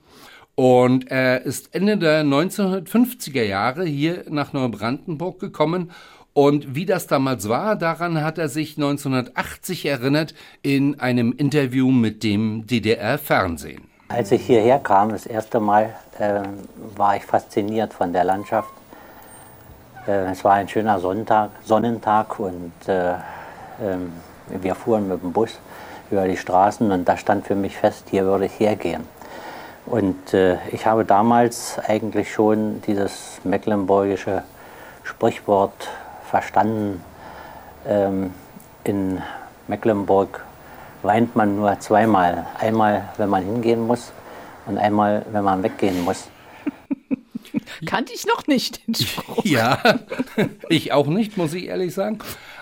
Und 0.55 1.11
er 1.11 1.43
ist 1.43 1.75
Ende 1.75 1.97
der 1.97 2.23
1950er 2.23 3.43
Jahre 3.43 3.85
hier 3.85 4.25
nach 4.29 4.53
Neubrandenburg 4.53 5.39
gekommen 5.39 5.91
und 6.33 6.75
wie 6.75 6.85
das 6.85 7.07
damals 7.07 7.49
war, 7.49 7.75
daran 7.75 8.23
hat 8.23 8.37
er 8.37 8.49
sich 8.49 8.77
1980 8.77 9.85
erinnert 9.85 10.33
in 10.61 10.99
einem 10.99 11.33
Interview 11.33 11.91
mit 11.91 12.23
dem 12.23 12.65
DDR-Fernsehen. 12.67 13.83
Als 14.09 14.31
ich 14.31 14.45
hierher 14.45 14.79
kam, 14.79 15.09
das 15.09 15.25
erste 15.25 15.59
Mal, 15.59 15.93
äh, 16.17 16.41
war 16.95 17.15
ich 17.15 17.23
fasziniert 17.23 17.93
von 17.93 18.13
der 18.13 18.23
Landschaft. 18.23 18.69
Äh, 20.07 20.31
es 20.31 20.43
war 20.43 20.53
ein 20.53 20.67
schöner 20.67 20.99
Sonntag, 20.99 21.51
Sonnentag 21.63 22.39
und 22.39 22.73
äh, 22.87 23.13
ähm, 23.81 24.11
wir 24.47 24.75
fuhren 24.75 25.07
mit 25.07 25.21
dem 25.21 25.31
Bus 25.31 25.59
über 26.09 26.27
die 26.27 26.37
Straßen 26.37 26.91
und 26.91 27.07
da 27.07 27.17
stand 27.17 27.45
für 27.45 27.55
mich 27.55 27.77
fest, 27.77 28.07
hier 28.09 28.25
würde 28.25 28.45
ich 28.45 28.59
hergehen. 28.59 29.03
Und 29.85 30.33
äh, 30.33 30.57
ich 30.71 30.85
habe 30.85 31.05
damals 31.05 31.79
eigentlich 31.87 32.31
schon 32.31 32.81
dieses 32.87 33.39
mecklenburgische 33.43 34.43
Sprichwort 35.03 35.87
verstanden. 36.29 37.03
Ähm, 37.87 38.33
in 38.83 39.21
Mecklenburg 39.67 40.43
weint 41.03 41.35
man 41.35 41.55
nur 41.55 41.79
zweimal. 41.79 42.45
Einmal, 42.59 43.09
wenn 43.17 43.29
man 43.29 43.43
hingehen 43.43 43.85
muss 43.85 44.11
und 44.65 44.77
einmal, 44.77 45.25
wenn 45.31 45.43
man 45.43 45.63
weggehen 45.63 46.03
muss. 46.03 46.29
Kannte 47.85 48.13
ich 48.13 48.25
noch 48.25 48.47
nicht 48.47 48.85
den 48.87 48.95
Spruch. 48.95 49.43
Ja, 49.43 49.99
ich 50.69 50.91
auch 50.91 51.07
nicht, 51.07 51.37
muss 51.37 51.53
ich 51.53 51.65
ehrlich 51.65 51.93
sagen. 51.93 52.19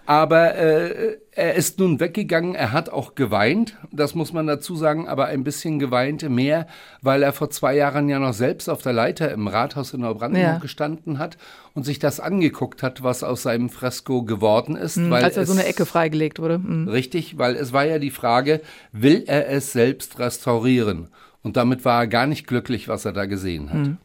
Aber 0.08 0.56
äh, 0.56 1.18
er 1.32 1.56
ist 1.56 1.80
nun 1.80 2.00
weggegangen, 2.00 2.56
er 2.56 2.72
hat 2.72 2.88
auch 2.88 3.14
geweint, 3.14 3.76
das 3.92 4.16
muss 4.16 4.32
man 4.32 4.48
dazu 4.48 4.78
sagen, 4.78 5.06
aber 5.06 5.26
ein 5.26 5.44
bisschen 5.44 5.80
geweint 5.80 6.28
mehr, 6.30 6.66
weil 7.02 7.24
er 7.24 7.34
vor 7.34 7.50
zwei 7.50 7.76
Jahren 7.76 8.08
ja 8.08 8.18
noch 8.18 8.32
selbst 8.32 8.70
auf 8.70 8.82
der 8.82 8.94
Leiter 8.94 9.30
im 9.30 9.50
Rathaus 9.50 9.94
in 9.94 10.00
Neubrandenburg 10.00 10.54
ja. 10.54 10.60
gestanden 10.60 11.20
hat 11.20 11.38
und 11.74 11.84
sich 11.84 12.00
das 12.00 12.22
angeguckt 12.22 12.84
hat, 12.84 13.04
was 13.04 13.22
aus 13.22 13.44
seinem 13.44 13.70
Fresko 13.70 14.24
geworden 14.24 14.78
ist. 14.78 14.96
Mhm, 14.96 15.12
als 15.12 15.36
er 15.36 15.46
so 15.46 15.52
eine 15.52 15.66
Ecke 15.66 15.86
freigelegt 15.86 16.40
wurde. 16.40 16.60
Mhm. 16.60 16.88
Richtig, 16.88 17.38
weil 17.38 17.58
es 17.58 17.74
war 17.74 17.84
ja 17.84 18.00
die 18.00 18.10
Frage, 18.10 18.62
will 18.94 19.26
er 19.28 19.50
es 19.50 19.74
selbst 19.74 20.20
restaurieren? 20.20 21.10
Und 21.44 21.58
damit 21.58 21.84
war 21.84 22.04
er 22.04 22.08
gar 22.08 22.28
nicht 22.28 22.48
glücklich, 22.48 22.88
was 22.88 23.04
er 23.04 23.12
da 23.12 23.26
gesehen 23.26 23.74
hat. 23.74 23.80
Mhm. 23.80 23.98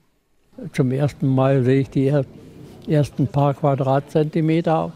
Zum 0.73 0.91
ersten 0.91 1.29
Mal 1.29 1.63
sehe 1.63 1.83
ich 1.83 1.91
die 1.91 2.13
ersten 2.89 3.29
paar 3.29 3.55
Quadratzentimeter 3.55 4.93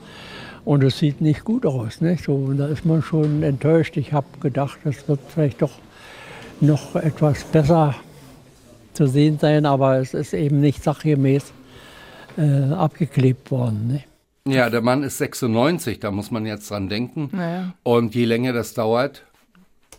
und 0.66 0.82
es 0.82 0.98
sieht 0.98 1.20
nicht 1.20 1.44
gut 1.44 1.64
aus. 1.64 2.00
Nicht? 2.00 2.24
So, 2.24 2.52
da 2.52 2.66
ist 2.66 2.84
man 2.84 3.00
schon 3.00 3.42
enttäuscht. 3.42 3.96
Ich 3.96 4.12
habe 4.12 4.26
gedacht, 4.40 4.78
es 4.84 5.08
wird 5.08 5.20
vielleicht 5.28 5.62
doch 5.62 5.70
noch 6.60 6.96
etwas 6.96 7.44
besser 7.44 7.94
zu 8.92 9.06
sehen 9.06 9.38
sein, 9.38 9.64
aber 9.64 9.98
es 9.98 10.12
ist 10.12 10.34
eben 10.34 10.60
nicht 10.60 10.82
sachgemäß 10.82 11.52
äh, 12.36 12.72
abgeklebt 12.72 13.50
worden. 13.50 13.86
Nicht? 13.86 14.08
Ja, 14.44 14.68
der 14.68 14.82
Mann 14.82 15.04
ist 15.04 15.18
96, 15.18 16.00
da 16.00 16.10
muss 16.10 16.32
man 16.32 16.44
jetzt 16.46 16.68
dran 16.68 16.88
denken. 16.88 17.30
Naja. 17.32 17.74
Und 17.84 18.16
je 18.16 18.24
länger 18.24 18.52
das 18.52 18.74
dauert, 18.74 19.22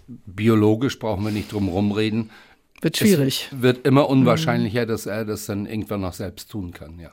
biologisch 0.07 0.99
brauchen 0.99 1.23
wir 1.23 1.31
nicht 1.31 1.53
drum 1.53 1.69
rumreden, 1.69 2.29
wird 2.81 2.97
schwierig. 2.97 3.49
Es 3.51 3.61
wird 3.61 3.85
immer 3.87 4.09
unwahrscheinlicher, 4.09 4.83
mhm. 4.83 4.87
dass 4.87 5.05
er 5.05 5.25
das 5.25 5.45
dann 5.45 5.65
irgendwann 5.65 6.01
noch 6.01 6.13
selbst 6.13 6.51
tun 6.51 6.71
kann, 6.71 6.99
ja. 6.99 7.09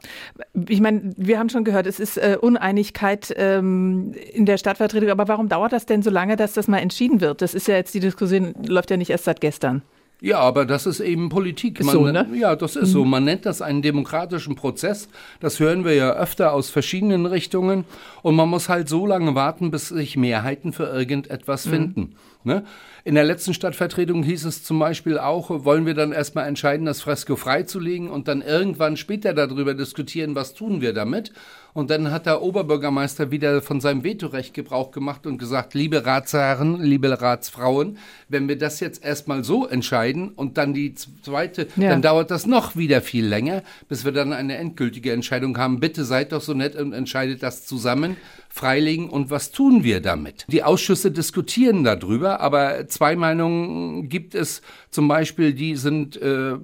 Ich 0.69 0.81
meine, 0.81 1.13
wir 1.17 1.39
haben 1.39 1.49
schon 1.49 1.65
gehört, 1.65 1.87
es 1.87 2.01
ist 2.01 2.19
äh, 2.19 2.37
Uneinigkeit 2.41 3.33
ähm, 3.37 4.15
in 4.33 4.47
der 4.47 4.59
Stadtvertretung, 4.59 5.11
aber 5.11 5.29
warum 5.29 5.49
dauert 5.49 5.73
das 5.73 5.87
denn 5.87 6.03
so 6.03 6.11
lange, 6.11 6.37
dass 6.37 6.53
das 6.53 6.69
mal 6.69 6.79
entschieden 6.79 7.21
wird? 7.21 7.41
Das 7.41 7.55
ist 7.55 7.69
ja 7.69 7.77
jetzt, 7.77 7.95
die 7.95 8.01
Diskussion 8.01 8.55
läuft 8.67 8.91
ja 8.91 8.97
nicht 8.97 9.11
erst 9.11 9.25
seit 9.25 9.41
gestern. 9.41 9.83
Ja, 10.25 10.39
aber 10.39 10.65
das 10.65 10.87
ist 10.87 11.01
eben 11.01 11.29
Politik. 11.29 11.81
Ist 11.81 11.91
so, 11.91 12.07
ne? 12.07 12.27
Ja, 12.35 12.57
das 12.57 12.77
ist 12.77 12.89
mhm. 12.89 12.93
so. 12.93 13.05
Man 13.05 13.25
nennt 13.25 13.45
das 13.45 13.61
einen 13.61 13.83
demokratischen 13.83 14.55
Prozess. 14.55 15.09
Das 15.41 15.61
hören 15.61 15.85
wir 15.85 15.95
ja 15.95 16.13
öfter 16.15 16.55
aus 16.55 16.71
verschiedenen 16.71 17.27
Richtungen. 17.27 17.85
Und 18.23 18.35
man 18.35 18.49
muss 18.49 18.71
halt 18.71 18.89
so 18.89 19.07
lange 19.07 19.35
warten, 19.35 19.71
bis 19.71 19.89
sich 19.89 20.17
Mehrheiten 20.17 20.73
für 20.73 20.85
irgendetwas 20.85 21.67
mhm. 21.67 21.71
finden. 21.71 22.17
Ne? 22.43 22.65
In 23.07 23.17
der 23.17 23.25
letzten 23.25 23.53
Stadtvertretung 23.53 24.23
hieß 24.23 24.47
es 24.47 24.65
zum 24.65 24.79
Beispiel 24.79 25.19
auch, 25.19 25.51
wollen 25.51 25.85
wir 25.85 25.93
dann 25.93 26.13
erstmal 26.13 26.49
entscheiden, 26.49 26.87
das 26.87 27.03
Fresko 27.03 27.37
freizulegen 27.37 28.09
und 28.09 28.29
dann 28.29 28.41
irgendwann 28.41 28.97
später 28.97 29.35
darüber 29.35 29.75
diskutieren, 29.75 30.35
was 30.35 30.55
tun 30.55 30.81
wir 30.81 30.95
damit. 30.95 31.31
Und 31.75 31.91
dann 31.91 32.13
hat 32.13 32.25
der 32.25 32.41
Oberbürgermeister 32.41 33.33
wieder 33.33 33.61
von 33.61 33.81
seinem 33.81 34.05
Vetorecht 34.05 34.55
Gebrauch 34.55 34.93
gemacht 34.93 35.27
und 35.27 35.39
gesagt, 35.39 35.75
liebe 35.75 36.07
Ratsherren, 36.07 36.81
liebe 36.81 37.21
Ratsfrauen, 37.21 37.99
wenn 38.29 38.49
wir 38.49 38.57
das 38.57 38.79
jetzt 38.79 39.05
erstmal 39.05 39.43
so 39.43 39.67
entscheiden 39.67 40.29
und 40.29 40.57
dann 40.57 40.73
die 40.73 40.95
zweite, 40.95 41.67
ja. 41.75 41.91
dann 41.91 42.01
dauert 42.01 42.31
das 42.31 42.47
noch 42.47 42.77
wieder 42.77 43.03
viel 43.03 43.27
länger, 43.27 43.65
bis 43.89 44.05
wir 44.05 44.13
dann 44.13 44.33
eine 44.33 44.57
endgültige 44.57 45.13
Entscheidung 45.13 45.59
haben. 45.59 45.81
Bitte 45.81 46.05
seid 46.05 46.31
doch 46.31 46.41
so 46.41 46.55
nett 46.55 46.77
und 46.77 46.93
entscheidet 46.93 47.43
das 47.43 47.67
zusammen, 47.67 48.17
freilegen 48.49 49.11
und 49.11 49.31
was 49.31 49.51
tun 49.51 49.83
wir 49.83 50.01
damit? 50.01 50.47
Die 50.47 50.63
Ausschüsse 50.63 51.11
diskutieren 51.11 51.83
darüber, 51.83 52.39
aber 52.39 52.87
zwei 52.95 53.17
Meinungen 53.17 54.09
gibt 54.09 54.35
es 54.35 54.63
zum 54.91 55.09
Beispiel, 55.09 55.53
die 55.53 55.77
sind 55.77 56.17
äh, 56.17 56.57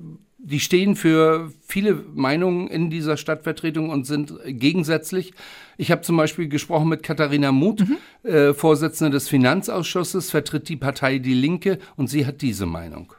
die 0.42 0.60
stehen 0.60 0.96
für 0.96 1.52
viele 1.66 2.02
Meinungen 2.14 2.68
in 2.68 2.88
dieser 2.88 3.16
Stadtvertretung 3.16 3.90
und 3.90 4.06
sind 4.06 4.32
gegensätzlich. 4.46 5.32
Ich 5.76 5.90
habe 5.90 6.00
zum 6.02 6.16
Beispiel 6.16 6.48
gesprochen 6.48 6.88
mit 6.88 7.02
Katharina 7.02 7.52
Muth, 7.52 7.80
mhm. 7.80 8.30
äh, 8.30 8.54
Vorsitzende 8.54 9.10
des 9.10 9.28
Finanzausschusses, 9.28 10.30
vertritt 10.30 10.68
die 10.68 10.76
Partei 10.76 11.18
Die 11.18 11.34
Linke 11.34 11.78
und 11.96 12.08
sie 12.08 12.26
hat 12.26 12.40
diese 12.40 12.66
Meinung. 12.66 13.12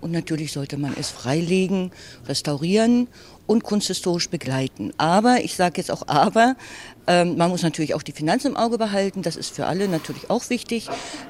Und 0.00 0.12
natürlich 0.12 0.52
sollte 0.52 0.78
man 0.78 0.94
es 0.96 1.10
freilegen, 1.10 1.90
restaurieren 2.26 3.08
und 3.48 3.64
kunsthistorisch 3.64 4.28
begleiten. 4.28 4.92
Aber, 4.98 5.42
ich 5.42 5.56
sage 5.56 5.78
jetzt 5.78 5.90
auch 5.90 6.06
aber, 6.06 6.54
ähm, 7.08 7.36
man 7.36 7.50
muss 7.50 7.62
natürlich 7.62 7.94
auch 7.94 8.02
die 8.02 8.12
Finanzen 8.12 8.48
im 8.48 8.56
Auge 8.56 8.78
behalten. 8.78 9.22
Das 9.22 9.34
ist 9.34 9.56
für 9.56 9.66
alle 9.66 9.88
natürlich 9.88 10.30
auch 10.30 10.50
wichtig. 10.50 10.88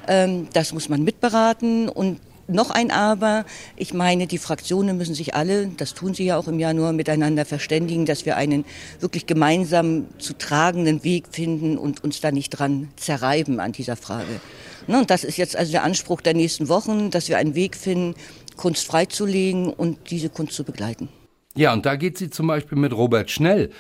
Ähm, 0.09 0.49
das 0.53 0.75
muss 0.75 0.91
man 0.91 1.03
mitberaten 1.03 1.89
und 1.89 2.21
noch 2.49 2.71
ein 2.71 2.91
Aber. 2.91 3.45
Ich 3.77 3.95
meine, 3.95 4.27
die 4.27 4.39
Fraktionen 4.39 4.97
müssen 4.97 5.15
sich 5.15 5.35
alle, 5.35 5.69
das 5.69 5.95
tun 5.95 6.15
sie 6.15 6.25
ja 6.25 6.39
auch 6.39 6.49
im 6.49 6.59
Januar, 6.59 6.93
miteinander 6.93 7.45
verständigen, 7.45 8.07
dass 8.07 8.27
wir 8.27 8.37
einen 8.37 8.65
wirklich 9.01 9.27
gemeinsam 9.27 10.07
zu 10.19 10.33
tragenden 10.33 11.05
Weg 11.05 11.27
finden 11.31 11.79
und 11.79 12.03
uns 12.03 12.21
da 12.21 12.33
nicht 12.33 12.51
dran 12.51 12.89
zerreiben 12.97 13.61
an 13.61 13.73
dieser 13.73 13.97
Frage. 13.97 14.41
Ne, 14.87 14.99
und 14.99 15.11
das 15.11 15.25
ist 15.25 15.37
jetzt 15.37 15.57
also 15.57 15.71
der 15.71 15.85
Anspruch 15.85 16.23
der 16.23 16.35
nächsten 16.35 16.69
Wochen, 16.69 17.11
dass 17.11 17.29
wir 17.29 17.37
einen 17.37 17.55
Weg 17.55 17.77
finden, 17.77 18.15
Kunst 18.57 18.87
freizulegen 18.87 19.73
und 19.73 20.11
diese 20.11 20.31
Kunst 20.31 20.55
zu 20.55 20.65
begleiten. 20.65 21.09
Ja, 21.57 21.73
und 21.73 21.87
da 21.87 21.97
geht 21.97 22.19
sie 22.19 22.31
zum 22.31 22.47
Beispiel 22.47 22.79
mit 22.79 22.93
Robert 22.93 23.31
Schnell. 23.31 23.71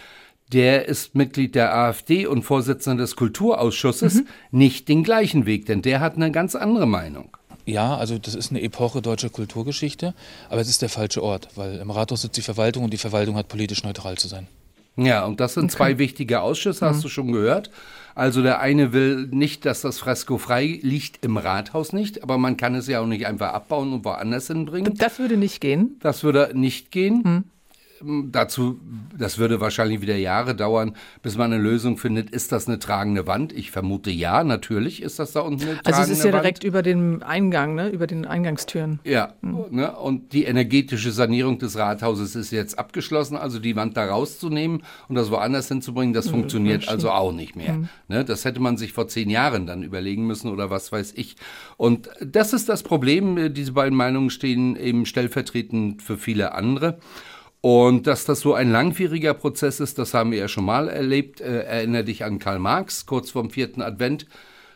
Der 0.52 0.88
ist 0.88 1.14
Mitglied 1.14 1.54
der 1.54 1.74
AfD 1.76 2.26
und 2.26 2.42
Vorsitzender 2.42 3.02
des 3.02 3.16
Kulturausschusses, 3.16 4.14
mhm. 4.14 4.26
nicht 4.50 4.88
den 4.88 5.04
gleichen 5.04 5.44
Weg, 5.44 5.66
denn 5.66 5.82
der 5.82 6.00
hat 6.00 6.16
eine 6.16 6.32
ganz 6.32 6.54
andere 6.54 6.86
Meinung. 6.86 7.36
Ja, 7.66 7.96
also 7.98 8.16
das 8.16 8.34
ist 8.34 8.50
eine 8.50 8.62
Epoche 8.62 9.02
deutscher 9.02 9.28
Kulturgeschichte, 9.28 10.14
aber 10.48 10.62
es 10.62 10.70
ist 10.70 10.80
der 10.80 10.88
falsche 10.88 11.22
Ort, 11.22 11.48
weil 11.54 11.76
im 11.76 11.90
Rathaus 11.90 12.22
sitzt 12.22 12.38
die 12.38 12.42
Verwaltung 12.42 12.84
und 12.84 12.94
die 12.94 12.98
Verwaltung 12.98 13.36
hat 13.36 13.48
politisch 13.48 13.84
neutral 13.84 14.16
zu 14.16 14.26
sein. 14.26 14.46
Ja, 14.96 15.26
und 15.26 15.38
das 15.38 15.54
sind 15.54 15.64
okay. 15.64 15.76
zwei 15.76 15.98
wichtige 15.98 16.40
Ausschüsse, 16.40 16.86
hast 16.86 16.98
mhm. 16.98 17.02
du 17.02 17.08
schon 17.08 17.32
gehört. 17.32 17.70
Also 18.14 18.42
der 18.42 18.60
eine 18.60 18.92
will 18.92 19.28
nicht, 19.30 19.66
dass 19.66 19.82
das 19.82 19.98
Fresko 19.98 20.38
frei 20.38 20.80
liegt 20.82 21.24
im 21.24 21.36
Rathaus 21.36 21.92
nicht, 21.92 22.22
aber 22.22 22.38
man 22.38 22.56
kann 22.56 22.74
es 22.74 22.88
ja 22.88 23.00
auch 23.00 23.06
nicht 23.06 23.26
einfach 23.26 23.52
abbauen 23.52 23.92
und 23.92 24.04
woanders 24.04 24.46
hinbringen. 24.46 24.94
Das 24.96 25.18
würde 25.18 25.36
nicht 25.36 25.60
gehen. 25.60 25.98
Das 26.00 26.24
würde 26.24 26.50
nicht 26.54 26.90
gehen. 26.90 27.22
Mhm 27.24 27.44
dazu, 28.30 28.80
das 29.16 29.38
würde 29.38 29.60
wahrscheinlich 29.60 30.00
wieder 30.00 30.16
Jahre 30.16 30.54
dauern, 30.54 30.94
bis 31.22 31.36
man 31.36 31.52
eine 31.52 31.62
Lösung 31.62 31.96
findet. 31.96 32.30
Ist 32.30 32.52
das 32.52 32.68
eine 32.68 32.78
tragende 32.78 33.26
Wand? 33.26 33.52
Ich 33.52 33.70
vermute 33.70 34.10
ja, 34.10 34.44
natürlich 34.44 35.02
ist 35.02 35.18
das 35.18 35.32
da 35.32 35.40
unten 35.40 35.62
eine 35.62 35.72
tragende 35.72 35.86
Wand. 35.86 35.98
Also 35.98 36.12
es 36.12 36.18
ist 36.18 36.24
ja 36.24 36.32
Wand. 36.32 36.44
direkt 36.44 36.64
über 36.64 36.82
den 36.82 37.22
Eingang, 37.22 37.74
ne? 37.74 37.88
über 37.88 38.06
den 38.06 38.26
Eingangstüren. 38.26 39.00
Ja, 39.04 39.34
mhm. 39.40 39.66
ne? 39.70 39.96
und 39.96 40.32
die 40.32 40.44
energetische 40.44 41.12
Sanierung 41.12 41.58
des 41.58 41.76
Rathauses 41.76 42.36
ist 42.36 42.50
jetzt 42.50 42.78
abgeschlossen, 42.78 43.36
also 43.36 43.58
die 43.58 43.76
Wand 43.76 43.96
da 43.96 44.06
rauszunehmen 44.06 44.82
und 45.08 45.14
das 45.14 45.30
woanders 45.30 45.68
hinzubringen, 45.68 46.14
das 46.14 46.26
mhm, 46.26 46.30
funktioniert 46.30 46.88
also 46.88 47.10
auch 47.10 47.32
nicht 47.32 47.56
mehr. 47.56 47.74
Mhm. 47.74 47.88
Ne? 48.08 48.24
Das 48.24 48.44
hätte 48.44 48.60
man 48.60 48.76
sich 48.76 48.92
vor 48.92 49.08
zehn 49.08 49.30
Jahren 49.30 49.66
dann 49.66 49.82
überlegen 49.82 50.26
müssen 50.26 50.50
oder 50.50 50.70
was 50.70 50.92
weiß 50.92 51.12
ich. 51.16 51.36
Und 51.76 52.08
das 52.24 52.52
ist 52.52 52.68
das 52.68 52.82
Problem, 52.82 53.52
diese 53.52 53.72
beiden 53.72 53.96
Meinungen 53.96 54.30
stehen 54.30 54.76
eben 54.76 55.06
stellvertretend 55.06 56.02
für 56.02 56.16
viele 56.16 56.54
andere. 56.54 56.98
Und 57.70 58.06
dass 58.06 58.24
das 58.24 58.40
so 58.40 58.54
ein 58.54 58.72
langwieriger 58.72 59.34
Prozess 59.34 59.78
ist, 59.78 59.98
das 59.98 60.14
haben 60.14 60.30
wir 60.30 60.38
ja 60.38 60.48
schon 60.48 60.64
mal 60.64 60.88
erlebt. 60.88 61.42
Äh, 61.42 61.64
erinnere 61.64 62.04
dich 62.04 62.24
an 62.24 62.38
Karl 62.38 62.58
Marx, 62.58 63.04
kurz 63.04 63.30
vorm 63.30 63.50
vierten 63.50 63.82
Advent. 63.82 64.24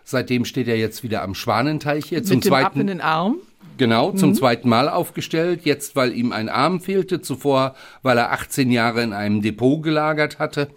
Seitdem 0.04 0.44
steht 0.44 0.68
er 0.68 0.76
jetzt 0.76 1.02
wieder 1.02 1.22
am 1.22 1.34
Schwanenteich 1.34 2.04
hier. 2.04 2.18
Mit 2.18 2.26
zum 2.26 2.40
dem 2.40 2.48
zweiten, 2.50 2.66
abenden 2.66 3.00
Arm? 3.00 3.36
Genau, 3.78 4.12
zum 4.12 4.28
mhm. 4.28 4.34
zweiten 4.34 4.68
Mal 4.68 4.90
aufgestellt. 4.90 5.62
Jetzt, 5.64 5.96
weil 5.96 6.12
ihm 6.12 6.32
ein 6.32 6.50
Arm 6.50 6.82
fehlte. 6.82 7.22
Zuvor, 7.22 7.76
weil 8.02 8.18
er 8.18 8.30
18 8.32 8.70
Jahre 8.70 9.02
in 9.02 9.14
einem 9.14 9.40
Depot 9.40 9.82
gelagert 9.82 10.38
hatte. 10.38 10.68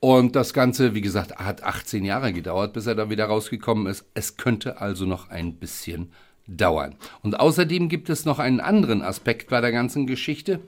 Und 0.00 0.34
das 0.34 0.54
Ganze, 0.54 0.94
wie 0.94 1.02
gesagt, 1.02 1.36
hat 1.36 1.64
18 1.64 2.06
Jahre 2.06 2.32
gedauert, 2.32 2.72
bis 2.72 2.86
er 2.86 2.94
da 2.94 3.10
wieder 3.10 3.26
rausgekommen 3.26 3.88
ist. 3.88 4.06
Es 4.14 4.38
könnte 4.38 4.80
also 4.80 5.04
noch 5.04 5.28
ein 5.28 5.56
bisschen 5.56 6.12
dauern. 6.46 6.94
Und 7.22 7.38
außerdem 7.38 7.90
gibt 7.90 8.08
es 8.08 8.24
noch 8.24 8.38
einen 8.38 8.60
anderen 8.60 9.02
Aspekt 9.02 9.50
bei 9.50 9.60
der 9.60 9.70
ganzen 9.70 10.06
Geschichte. 10.06 10.60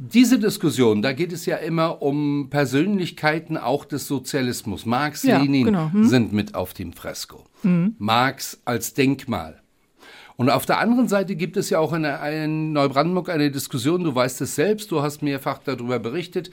Diese 0.00 0.38
Diskussion, 0.38 1.02
da 1.02 1.12
geht 1.12 1.32
es 1.32 1.44
ja 1.44 1.56
immer 1.56 2.02
um 2.02 2.50
Persönlichkeiten 2.50 3.56
auch 3.56 3.84
des 3.84 4.06
Sozialismus. 4.06 4.86
Marx, 4.86 5.24
ja, 5.24 5.38
Lenin 5.38 5.66
genau. 5.66 5.92
hm. 5.92 6.04
sind 6.04 6.32
mit 6.32 6.54
auf 6.54 6.72
dem 6.72 6.92
Fresko. 6.92 7.44
Hm. 7.62 7.96
Marx 7.98 8.60
als 8.64 8.94
Denkmal. 8.94 9.60
Und 10.36 10.50
auf 10.50 10.66
der 10.66 10.78
anderen 10.78 11.08
Seite 11.08 11.34
gibt 11.34 11.56
es 11.56 11.68
ja 11.68 11.80
auch 11.80 11.92
in, 11.92 12.04
in 12.04 12.72
Neubrandenburg 12.72 13.28
eine 13.28 13.50
Diskussion, 13.50 14.04
du 14.04 14.14
weißt 14.14 14.40
es 14.40 14.54
selbst, 14.54 14.92
du 14.92 15.02
hast 15.02 15.20
mehrfach 15.20 15.58
darüber 15.58 15.98
berichtet, 15.98 16.52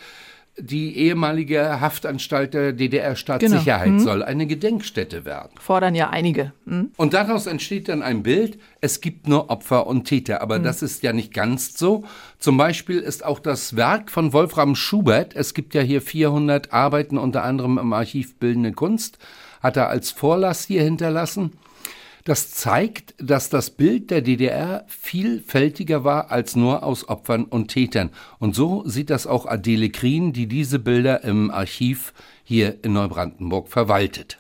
die 0.58 0.98
ehemalige 0.98 1.82
Haftanstalt 1.82 2.54
der 2.54 2.72
DDR-Staatssicherheit 2.72 3.86
genau. 3.86 3.98
hm. 3.98 4.04
soll 4.04 4.24
eine 4.24 4.48
Gedenkstätte 4.48 5.26
werden. 5.26 5.52
Fordern 5.60 5.96
ja 5.96 6.10
einige. 6.10 6.54
Hm. 6.66 6.92
Und 6.96 7.14
daraus 7.14 7.46
entsteht 7.46 7.90
dann 7.90 8.02
ein 8.02 8.24
Bild, 8.24 8.58
es 8.80 9.02
gibt 9.02 9.28
nur 9.28 9.50
Opfer 9.50 9.86
und 9.86 10.06
Täter. 10.06 10.42
Aber 10.42 10.56
hm. 10.56 10.64
das 10.64 10.82
ist 10.82 11.04
ja 11.04 11.12
nicht 11.12 11.34
ganz 11.34 11.78
so. 11.78 12.06
Zum 12.40 12.58
Beispiel 12.58 13.00
ist 13.00 13.26
auch 13.26 13.40
das 13.40 13.76
Werk 13.76 14.10
von 14.10 14.32
Wolfram 14.32 14.76
Schubert, 14.76 15.36
es 15.36 15.54
gibt 15.54 15.74
ja 15.74 15.82
hier 15.82 16.02
400 16.02 16.72
Arbeiten, 16.72 17.18
unter 17.18 17.44
anderem 17.44 17.78
im 17.78 17.92
Archiv 17.92 18.36
Bildende 18.36 18.72
Kunst, 18.72 19.18
hat 19.62 19.78
er 19.78 19.90
als 19.90 20.12
Vorlass 20.12 20.66
hier 20.66 20.84
hinterlassen. 20.84 21.52
Das 22.26 22.50
zeigt, 22.50 23.14
dass 23.20 23.50
das 23.50 23.70
Bild 23.70 24.10
der 24.10 24.22
DDR 24.22 24.84
vielfältiger 24.88 26.04
war 26.04 26.32
als 26.32 26.56
nur 26.56 26.82
aus 26.82 27.08
Opfern 27.08 27.44
und 27.46 27.68
Tätern. 27.68 28.10
Und 28.40 28.56
so 28.56 28.82
sieht 28.88 29.12
das 29.12 29.28
auch 29.28 29.46
Adele 29.46 29.92
Krien, 29.92 30.34
die 30.34 30.48
diese 30.48 30.80
Bilder 30.80 31.24
im 31.24 31.52
Archiv 31.52 32.16
hier 32.44 32.84
in 32.84 32.94
Neubrandenburg 32.94 33.68
verwaltet. 33.68 34.40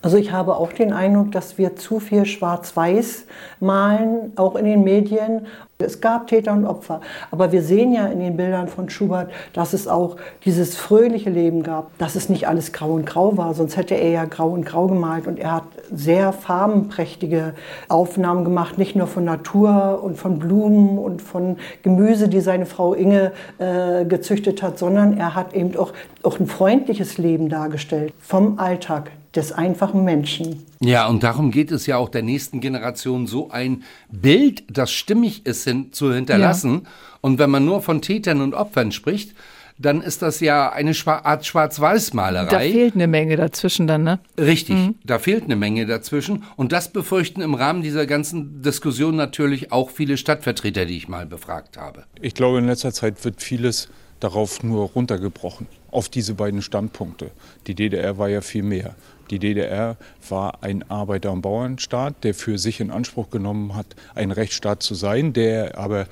Also 0.00 0.16
ich 0.16 0.32
habe 0.32 0.56
auch 0.56 0.72
den 0.72 0.94
Eindruck, 0.94 1.30
dass 1.32 1.58
wir 1.58 1.76
zu 1.76 2.00
viel 2.00 2.24
Schwarz-Weiß 2.24 3.26
malen, 3.60 4.32
auch 4.36 4.56
in 4.56 4.64
den 4.64 4.82
Medien. 4.82 5.46
Es 5.80 6.00
gab 6.00 6.26
Täter 6.26 6.54
und 6.54 6.66
Opfer, 6.66 7.00
aber 7.30 7.52
wir 7.52 7.62
sehen 7.62 7.92
ja 7.92 8.08
in 8.08 8.18
den 8.18 8.36
Bildern 8.36 8.66
von 8.66 8.90
Schubert, 8.90 9.30
dass 9.52 9.74
es 9.74 9.86
auch 9.86 10.16
dieses 10.44 10.74
fröhliche 10.74 11.30
Leben 11.30 11.62
gab, 11.62 11.96
dass 11.98 12.16
es 12.16 12.28
nicht 12.28 12.48
alles 12.48 12.72
grau 12.72 12.94
und 12.94 13.06
grau 13.06 13.36
war, 13.36 13.54
sonst 13.54 13.76
hätte 13.76 13.94
er 13.94 14.10
ja 14.10 14.24
grau 14.24 14.48
und 14.48 14.66
grau 14.66 14.88
gemalt. 14.88 15.28
Und 15.28 15.38
er 15.38 15.52
hat 15.52 15.62
sehr 15.94 16.32
farbenprächtige 16.32 17.54
Aufnahmen 17.88 18.42
gemacht, 18.42 18.76
nicht 18.76 18.96
nur 18.96 19.06
von 19.06 19.24
Natur 19.24 20.00
und 20.02 20.18
von 20.18 20.40
Blumen 20.40 20.98
und 20.98 21.22
von 21.22 21.58
Gemüse, 21.84 22.28
die 22.28 22.40
seine 22.40 22.66
Frau 22.66 22.94
Inge 22.94 23.30
äh, 23.58 24.04
gezüchtet 24.04 24.64
hat, 24.64 24.80
sondern 24.80 25.16
er 25.16 25.36
hat 25.36 25.54
eben 25.54 25.76
auch, 25.76 25.92
auch 26.24 26.40
ein 26.40 26.48
freundliches 26.48 27.18
Leben 27.18 27.48
dargestellt 27.48 28.12
vom 28.18 28.58
Alltag 28.58 29.12
des 29.32 29.52
einfachen 29.52 30.02
Menschen. 30.02 30.67
Ja, 30.80 31.08
und 31.08 31.22
darum 31.22 31.50
geht 31.50 31.72
es 31.72 31.86
ja 31.86 31.96
auch 31.96 32.08
der 32.08 32.22
nächsten 32.22 32.60
Generation, 32.60 33.26
so 33.26 33.50
ein 33.50 33.82
Bild, 34.10 34.64
das 34.70 34.92
stimmig 34.92 35.44
ist, 35.44 35.64
hin, 35.64 35.92
zu 35.92 36.12
hinterlassen. 36.12 36.82
Ja. 36.84 36.90
Und 37.20 37.38
wenn 37.38 37.50
man 37.50 37.64
nur 37.64 37.82
von 37.82 38.00
Tätern 38.00 38.40
und 38.40 38.54
Opfern 38.54 38.92
spricht, 38.92 39.34
dann 39.78 40.02
ist 40.02 40.22
das 40.22 40.40
ja 40.40 40.70
eine 40.70 40.92
Art 41.06 41.46
Schwarz-Weiß-Malerei. 41.46 42.50
Da 42.50 42.58
fehlt 42.58 42.94
eine 42.94 43.06
Menge 43.06 43.36
dazwischen 43.36 43.86
dann, 43.86 44.02
ne? 44.02 44.18
Richtig, 44.36 44.76
mhm. 44.76 44.94
da 45.04 45.18
fehlt 45.18 45.44
eine 45.44 45.56
Menge 45.56 45.86
dazwischen. 45.86 46.44
Und 46.56 46.72
das 46.72 46.92
befürchten 46.92 47.40
im 47.40 47.54
Rahmen 47.54 47.82
dieser 47.82 48.06
ganzen 48.06 48.62
Diskussion 48.62 49.14
natürlich 49.14 49.70
auch 49.70 49.90
viele 49.90 50.16
Stadtvertreter, 50.16 50.84
die 50.84 50.96
ich 50.96 51.08
mal 51.08 51.26
befragt 51.26 51.76
habe. 51.76 52.04
Ich 52.20 52.34
glaube, 52.34 52.58
in 52.58 52.66
letzter 52.66 52.92
Zeit 52.92 53.24
wird 53.24 53.40
vieles 53.40 53.88
darauf 54.18 54.64
nur 54.64 54.88
runtergebrochen, 54.88 55.68
auf 55.92 56.08
diese 56.08 56.34
beiden 56.34 56.60
Standpunkte. 56.60 57.30
Die 57.68 57.76
DDR 57.76 58.18
war 58.18 58.28
ja 58.28 58.40
viel 58.40 58.64
mehr. 58.64 58.96
Die 59.30 59.38
DDR 59.38 59.96
war 60.28 60.62
ein 60.62 60.88
Arbeiter- 60.90 61.32
und 61.32 61.42
Bauernstaat, 61.42 62.24
der 62.24 62.34
für 62.34 62.58
sich 62.58 62.80
in 62.80 62.90
Anspruch 62.90 63.30
genommen 63.30 63.74
hat, 63.74 63.86
ein 64.14 64.30
Rechtsstaat 64.30 64.82
zu 64.82 64.94
sein, 64.94 65.32
der 65.32 65.78
aber 65.78 66.06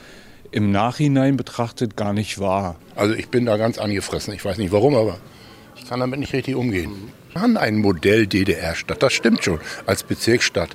im 0.51 0.71
Nachhinein 0.71 1.37
betrachtet 1.37 1.97
gar 1.97 2.13
nicht 2.13 2.39
war. 2.39 2.77
Also 2.95 3.15
ich 3.15 3.29
bin 3.29 3.47
da 3.47 3.57
ganz 3.57 3.79
angefressen. 3.79 4.33
Ich 4.35 4.45
weiß 4.45 4.59
nicht 4.59 4.73
warum, 4.73 4.95
aber 4.95 5.19
ich 5.77 5.89
kann 5.89 6.01
damit 6.01 6.21
nicht 6.21 6.33
richtig 6.33 6.55
umgehen. 6.55 7.13
Wir 7.33 7.43
haben 7.43 7.57
ein 7.57 7.79
Modell 7.79 8.27
DDR-Stadt, 8.27 9.03
das 9.03 9.13
stimmt 9.13 9.45
schon, 9.45 9.61
als 9.85 10.03
Bezirksstadt. 10.03 10.71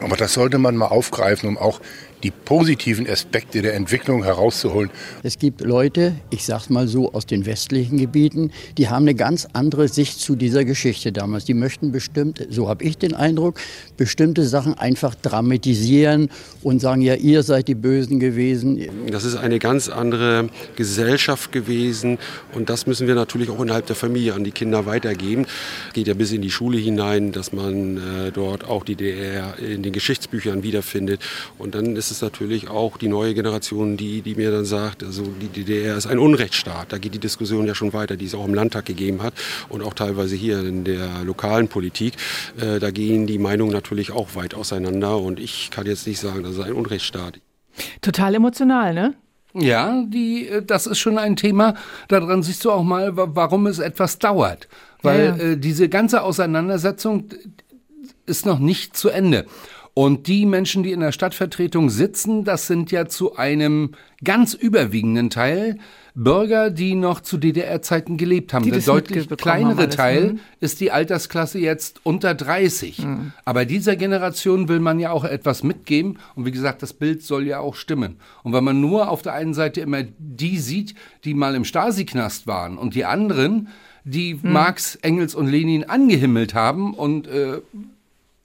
Aber 0.00 0.16
das 0.16 0.34
sollte 0.34 0.58
man 0.58 0.76
mal 0.76 0.86
aufgreifen, 0.86 1.48
um 1.48 1.58
auch 1.58 1.80
die 2.26 2.32
positiven 2.32 3.08
Aspekte 3.08 3.62
der 3.62 3.74
Entwicklung 3.74 4.24
herauszuholen. 4.24 4.90
Es 5.22 5.38
gibt 5.38 5.60
Leute, 5.60 6.16
ich 6.30 6.44
sag's 6.44 6.70
mal 6.70 6.88
so, 6.88 7.12
aus 7.12 7.24
den 7.24 7.46
westlichen 7.46 7.98
Gebieten, 7.98 8.50
die 8.78 8.88
haben 8.88 9.04
eine 9.04 9.14
ganz 9.14 9.46
andere 9.52 9.86
Sicht 9.86 10.18
zu 10.18 10.34
dieser 10.34 10.64
Geschichte 10.64 11.12
damals. 11.12 11.44
Die 11.44 11.54
möchten 11.54 11.92
bestimmt, 11.92 12.44
so 12.50 12.68
habe 12.68 12.82
ich 12.82 12.98
den 12.98 13.14
Eindruck, 13.14 13.60
bestimmte 13.96 14.44
Sachen 14.44 14.74
einfach 14.74 15.14
dramatisieren 15.14 16.28
und 16.64 16.80
sagen, 16.80 17.00
ja, 17.00 17.14
ihr 17.14 17.44
seid 17.44 17.68
die 17.68 17.76
Bösen 17.76 18.18
gewesen. 18.18 18.84
Das 19.08 19.24
ist 19.24 19.36
eine 19.36 19.60
ganz 19.60 19.88
andere 19.88 20.48
Gesellschaft 20.74 21.52
gewesen 21.52 22.18
und 22.54 22.70
das 22.70 22.88
müssen 22.88 23.06
wir 23.06 23.14
natürlich 23.14 23.50
auch 23.50 23.60
innerhalb 23.60 23.86
der 23.86 23.94
Familie 23.94 24.34
an 24.34 24.42
die 24.42 24.50
Kinder 24.50 24.84
weitergeben. 24.84 25.46
Geht 25.92 26.08
ja 26.08 26.14
bis 26.14 26.32
in 26.32 26.42
die 26.42 26.50
Schule 26.50 26.78
hinein, 26.78 27.30
dass 27.30 27.52
man 27.52 27.98
äh, 27.98 28.32
dort 28.32 28.64
auch 28.64 28.82
die 28.82 28.96
DDR 28.96 29.56
in 29.60 29.84
den 29.84 29.92
Geschichtsbüchern 29.92 30.64
wiederfindet 30.64 31.20
und 31.58 31.76
dann 31.76 31.94
ist 31.94 32.10
es 32.10 32.15
natürlich 32.22 32.68
auch 32.68 32.96
die 32.96 33.08
neue 33.08 33.34
Generation, 33.34 33.96
die, 33.96 34.22
die 34.22 34.34
mir 34.34 34.50
dann 34.50 34.64
sagt, 34.64 35.02
also 35.02 35.22
die 35.22 35.48
DDR 35.48 35.96
ist 35.96 36.06
ein 36.06 36.18
Unrechtsstaat. 36.18 36.92
Da 36.92 36.98
geht 36.98 37.14
die 37.14 37.18
Diskussion 37.18 37.66
ja 37.66 37.74
schon 37.74 37.92
weiter, 37.92 38.16
die 38.16 38.26
es 38.26 38.34
auch 38.34 38.44
im 38.44 38.54
Landtag 38.54 38.86
gegeben 38.86 39.22
hat 39.22 39.34
und 39.68 39.82
auch 39.82 39.94
teilweise 39.94 40.36
hier 40.36 40.60
in 40.60 40.84
der 40.84 41.24
lokalen 41.24 41.68
Politik. 41.68 42.14
Äh, 42.60 42.78
da 42.78 42.90
gehen 42.90 43.26
die 43.26 43.38
Meinungen 43.38 43.72
natürlich 43.72 44.12
auch 44.12 44.34
weit 44.34 44.54
auseinander 44.54 45.18
und 45.18 45.40
ich 45.40 45.70
kann 45.70 45.86
jetzt 45.86 46.06
nicht 46.06 46.20
sagen, 46.20 46.42
das 46.42 46.52
ist 46.52 46.60
ein 46.60 46.72
Unrechtsstaat. 46.72 47.40
Total 48.00 48.34
emotional, 48.34 48.94
ne? 48.94 49.14
Ja, 49.54 50.04
die, 50.06 50.48
äh, 50.48 50.62
das 50.62 50.86
ist 50.86 50.98
schon 50.98 51.18
ein 51.18 51.36
Thema. 51.36 51.74
Daran 52.08 52.42
siehst 52.42 52.64
du 52.64 52.70
auch 52.70 52.82
mal, 52.82 53.12
warum 53.14 53.66
es 53.66 53.78
etwas 53.78 54.18
dauert. 54.18 54.68
Weil 55.02 55.24
ja, 55.24 55.36
ja. 55.36 55.52
Äh, 55.52 55.56
diese 55.56 55.88
ganze 55.88 56.22
Auseinandersetzung 56.22 57.28
ist 58.26 58.44
noch 58.44 58.58
nicht 58.58 58.96
zu 58.96 59.08
Ende. 59.08 59.46
Und 59.98 60.26
die 60.26 60.44
Menschen, 60.44 60.82
die 60.82 60.92
in 60.92 61.00
der 61.00 61.10
Stadtvertretung 61.10 61.88
sitzen, 61.88 62.44
das 62.44 62.66
sind 62.66 62.90
ja 62.90 63.06
zu 63.06 63.36
einem 63.36 63.92
ganz 64.22 64.52
überwiegenden 64.52 65.30
Teil 65.30 65.78
Bürger, 66.14 66.70
die 66.70 66.94
noch 66.94 67.20
zu 67.20 67.38
DDR-Zeiten 67.38 68.18
gelebt 68.18 68.52
haben. 68.52 68.70
Der 68.70 68.80
deutlich 68.80 69.26
kleinere 69.38 69.84
alles, 69.84 69.96
Teil 69.96 70.32
mhm. 70.34 70.40
ist 70.60 70.80
die 70.80 70.90
Altersklasse 70.92 71.58
jetzt 71.60 72.00
unter 72.02 72.34
30. 72.34 73.06
Mhm. 73.06 73.32
Aber 73.46 73.64
dieser 73.64 73.96
Generation 73.96 74.68
will 74.68 74.80
man 74.80 75.00
ja 75.00 75.12
auch 75.12 75.24
etwas 75.24 75.62
mitgeben. 75.62 76.18
Und 76.34 76.44
wie 76.44 76.52
gesagt, 76.52 76.82
das 76.82 76.92
Bild 76.92 77.22
soll 77.22 77.46
ja 77.46 77.60
auch 77.60 77.74
stimmen. 77.74 78.16
Und 78.42 78.52
wenn 78.52 78.64
man 78.64 78.82
nur 78.82 79.08
auf 79.08 79.22
der 79.22 79.32
einen 79.32 79.54
Seite 79.54 79.80
immer 79.80 80.02
die 80.18 80.58
sieht, 80.58 80.94
die 81.24 81.32
mal 81.32 81.54
im 81.54 81.64
Stasi-Knast 81.64 82.46
waren 82.46 82.76
und 82.76 82.94
die 82.94 83.06
anderen, 83.06 83.68
die 84.04 84.34
mhm. 84.34 84.52
Marx, 84.52 84.96
Engels 84.96 85.34
und 85.34 85.46
Lenin 85.46 85.84
angehimmelt 85.84 86.52
haben 86.52 86.92
und 86.92 87.28
äh, 87.28 87.62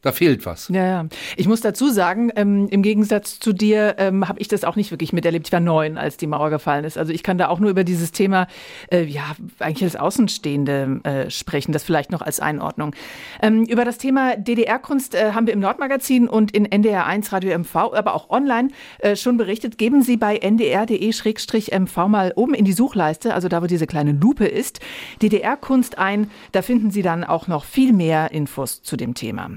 da 0.02 0.12
fehlt 0.12 0.46
was. 0.46 0.68
Ja, 0.70 0.86
ja. 0.86 1.06
Ich 1.38 1.48
muss 1.48 1.62
dazu 1.62 1.90
sagen, 1.90 2.32
ähm, 2.36 2.68
im 2.70 2.82
Gegensatz 2.82 3.40
zu 3.40 3.54
dir 3.54 3.96
ähm, 3.98 4.28
habe 4.28 4.40
ich 4.40 4.48
das 4.48 4.64
auch 4.64 4.76
nicht 4.76 4.92
wirklich 4.92 5.14
miterlebt. 5.14 5.48
Ich 5.48 5.54
war 5.54 5.60
neun, 5.60 5.98
als 5.98 6.18
die 6.18 6.28
Mauer 6.28 6.50
gefallen 6.50 6.86
ist. 6.86 6.98
Also 6.98 7.14
ich 7.14 7.22
kann 7.22 7.38
da 7.38 7.50
auch 7.50 7.60
nur 7.60 7.70
über 7.70 7.84
dieses 7.84 8.12
Thema, 8.12 8.48
äh, 8.92 9.04
ja, 9.04 9.36
eigentlich 9.60 9.84
als 9.84 9.96
Außenstehende 9.96 11.02
äh, 11.04 11.30
sprechen. 11.30 11.72
Das 11.72 11.84
vielleicht 11.84 12.12
noch 12.12 12.22
als 12.22 12.40
Einordnung. 12.40 12.96
Ähm, 13.42 13.66
über 13.66 13.86
das 13.86 14.00
Thema 14.00 14.36
DDR-Kunst 14.38 15.14
äh, 15.14 15.34
haben 15.34 15.46
wir 15.46 15.54
im 15.54 15.60
Nordmagazin 15.60 16.28
und 16.28 16.52
in 16.52 16.68
NDR1 16.68 17.32
Radio 17.32 17.58
MV, 17.60 17.76
aber 17.76 18.16
auch 18.16 18.30
online 18.30 18.70
äh, 19.00 19.16
schon 19.16 19.38
berichtet. 19.38 19.78
Geben 19.78 20.02
Sie 20.02 20.18
bei 20.18 20.38
ndr.de-mv 20.38 22.08
mal 22.08 22.34
oben 22.36 22.56
in 22.56 22.66
die 22.66 22.74
Suchleiste, 22.74 23.34
also 23.36 23.48
da, 23.48 23.62
wo 23.62 23.68
diese 23.68 23.86
kleine 23.86 24.14
Lupe 24.14 24.48
ist, 24.48 24.80
DDR-Kunst 25.22 26.00
ein. 26.00 26.32
Da 26.54 26.64
finden 26.64 26.90
Sie 26.90 27.04
dann 27.04 27.24
auch 27.24 27.48
noch 27.48 27.66
viel 27.66 27.94
mehr 27.94 28.32
Infos 28.32 28.82
zu 28.82 28.98
dem 28.98 29.14
Thema. 29.14 29.50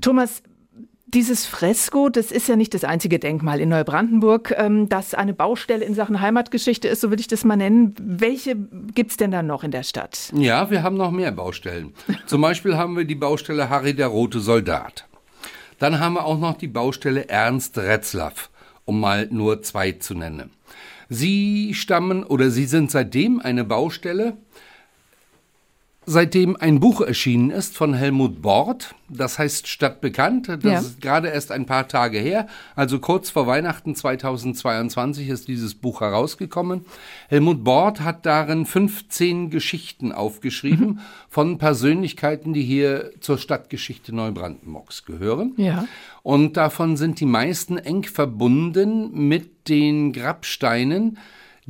Thomas, 0.00 0.42
dieses 1.12 1.46
Fresko, 1.46 2.08
das 2.08 2.30
ist 2.30 2.48
ja 2.48 2.56
nicht 2.56 2.72
das 2.72 2.84
einzige 2.84 3.18
Denkmal 3.18 3.60
in 3.60 3.68
Neubrandenburg, 3.68 4.54
ähm, 4.56 4.88
das 4.88 5.14
eine 5.14 5.34
Baustelle 5.34 5.84
in 5.84 5.94
Sachen 5.94 6.20
Heimatgeschichte 6.20 6.88
ist, 6.88 7.00
so 7.00 7.10
würde 7.10 7.20
ich 7.20 7.26
das 7.26 7.44
mal 7.44 7.56
nennen. 7.56 7.94
Welche 8.00 8.56
gibt 8.56 9.10
es 9.10 9.16
denn 9.16 9.30
da 9.30 9.42
noch 9.42 9.64
in 9.64 9.72
der 9.72 9.82
Stadt? 9.82 10.30
Ja, 10.34 10.70
wir 10.70 10.82
haben 10.82 10.96
noch 10.96 11.10
mehr 11.10 11.32
Baustellen. 11.32 11.94
Zum 12.26 12.40
Beispiel 12.40 12.76
haben 12.76 12.96
wir 12.96 13.04
die 13.04 13.16
Baustelle 13.16 13.68
Harry 13.68 13.94
der 13.94 14.06
Rote 14.06 14.40
Soldat. 14.40 15.06
Dann 15.78 15.98
haben 15.98 16.14
wir 16.14 16.24
auch 16.24 16.38
noch 16.38 16.56
die 16.56 16.68
Baustelle 16.68 17.28
Ernst 17.28 17.76
Retzlaff, 17.78 18.50
um 18.84 19.00
mal 19.00 19.26
nur 19.30 19.62
zwei 19.62 19.92
zu 19.92 20.14
nennen. 20.14 20.50
Sie 21.08 21.74
stammen 21.74 22.22
oder 22.22 22.50
sie 22.50 22.66
sind 22.66 22.90
seitdem 22.90 23.40
eine 23.40 23.64
Baustelle, 23.64 24.36
seitdem 26.10 26.56
ein 26.56 26.80
Buch 26.80 27.00
erschienen 27.00 27.50
ist 27.50 27.76
von 27.76 27.94
Helmut 27.94 28.42
Bort, 28.42 28.96
das 29.08 29.38
heißt 29.38 29.68
Stadtbekannt. 29.68 30.48
Das 30.48 30.64
ja. 30.64 30.78
ist 30.80 31.00
gerade 31.00 31.28
erst 31.28 31.52
ein 31.52 31.66
paar 31.66 31.86
Tage 31.86 32.18
her, 32.18 32.48
also 32.74 32.98
kurz 32.98 33.30
vor 33.30 33.46
Weihnachten 33.46 33.94
2022 33.94 35.28
ist 35.28 35.46
dieses 35.46 35.74
Buch 35.74 36.00
herausgekommen. 36.00 36.84
Helmut 37.28 37.62
Bort 37.62 38.00
hat 38.00 38.26
darin 38.26 38.66
15 38.66 39.50
Geschichten 39.50 40.10
aufgeschrieben 40.10 40.86
mhm. 40.86 40.98
von 41.28 41.58
Persönlichkeiten, 41.58 42.52
die 42.54 42.62
hier 42.62 43.12
zur 43.20 43.38
Stadtgeschichte 43.38 44.12
Neubrandenburgs 44.12 45.04
gehören. 45.04 45.52
Ja. 45.58 45.86
Und 46.24 46.56
davon 46.56 46.96
sind 46.96 47.20
die 47.20 47.26
meisten 47.26 47.78
eng 47.78 48.02
verbunden 48.02 49.28
mit 49.28 49.68
den 49.68 50.12
Grabsteinen, 50.12 51.18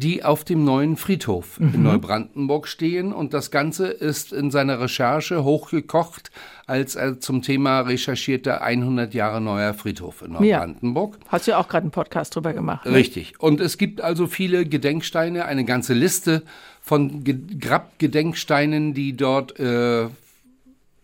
die 0.00 0.24
auf 0.24 0.44
dem 0.44 0.64
neuen 0.64 0.96
Friedhof 0.96 1.60
mhm. 1.60 1.74
in 1.74 1.82
Neubrandenburg 1.82 2.66
stehen. 2.66 3.12
Und 3.12 3.34
das 3.34 3.50
Ganze 3.50 3.88
ist 3.88 4.32
in 4.32 4.50
seiner 4.50 4.80
Recherche 4.80 5.44
hochgekocht, 5.44 6.30
als 6.66 6.94
er 6.94 7.20
zum 7.20 7.42
Thema 7.42 7.80
recherchierte 7.80 8.62
100 8.62 9.12
Jahre 9.14 9.40
neuer 9.40 9.74
Friedhof 9.74 10.22
in 10.22 10.32
Neubrandenburg. 10.32 11.18
Ja. 11.20 11.26
Hast 11.28 11.46
du 11.46 11.50
ja 11.52 11.58
auch 11.58 11.68
gerade 11.68 11.84
einen 11.84 11.90
Podcast 11.90 12.34
drüber 12.34 12.52
gemacht. 12.52 12.86
Ne? 12.86 12.92
Richtig. 12.92 13.38
Und 13.40 13.60
es 13.60 13.78
gibt 13.78 14.00
also 14.00 14.26
viele 14.26 14.64
Gedenksteine, 14.64 15.44
eine 15.44 15.64
ganze 15.64 15.92
Liste 15.94 16.42
von 16.80 17.22
Grabgedenksteinen, 17.24 18.94
die 18.94 19.16
dort 19.16 19.60
äh, 19.60 20.06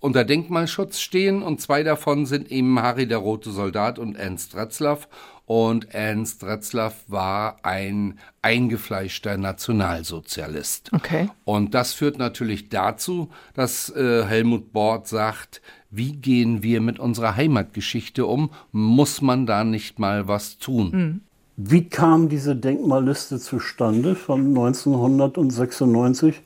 unter 0.01 0.25
Denkmalschutz 0.25 1.01
stehen. 1.01 1.43
Und 1.43 1.61
zwei 1.61 1.83
davon 1.83 2.25
sind 2.25 2.51
eben 2.51 2.81
Harry 2.81 3.07
der 3.07 3.19
Rote 3.19 3.51
Soldat 3.51 3.99
und 3.99 4.17
Ernst 4.17 4.57
Retzlaff. 4.57 5.09
Und 5.47 5.95
Ernst 5.95 6.43
Retzlaff 6.43 7.05
war 7.07 7.59
ein 7.63 8.19
eingefleischter 8.43 9.39
Nationalsozialist. 9.39 10.93
Okay. 10.93 11.31
Und 11.45 11.73
das 11.73 11.93
führt 11.93 12.19
natürlich 12.19 12.69
dazu, 12.69 13.31
dass 13.55 13.89
äh, 13.91 14.25
Helmut 14.25 14.73
Bort 14.73 15.07
sagt, 15.07 15.63
wie 15.89 16.13
gehen 16.13 16.65
wir 16.65 16.81
mit 16.81 16.99
unserer 16.99 17.37
Heimatgeschichte 17.37 18.27
um? 18.27 18.51
Muss 18.73 19.23
man 19.23 19.47
da 19.47 19.63
nicht 19.63 20.01
mal 20.01 20.27
was 20.27 20.59
tun? 20.59 20.91
Mhm. 20.91 21.21
Wie 21.57 21.89
kam 21.89 22.29
diese 22.29 22.55
Denkmalliste 22.55 23.39
zustande 23.39 24.15
von 24.15 24.49
1996, 24.49 26.43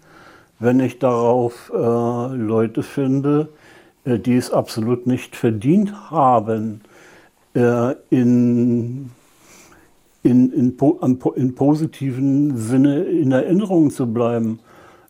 wenn 0.60 0.78
ich 0.78 1.00
darauf 1.00 1.72
äh, 1.74 2.36
Leute 2.36 2.84
finde, 2.84 3.48
äh, 4.04 4.18
die 4.18 4.36
es 4.36 4.52
absolut 4.52 5.08
nicht 5.08 5.34
verdient 5.34 6.10
haben? 6.10 6.82
Äh, 7.54 7.94
in, 8.10 9.10
in, 10.22 10.52
in, 10.52 10.76
in, 11.36 11.54
positiven 11.54 12.56
Sinne 12.56 13.02
in 13.04 13.32
Erinnerung 13.32 13.90
zu 13.90 14.06
bleiben. 14.12 14.60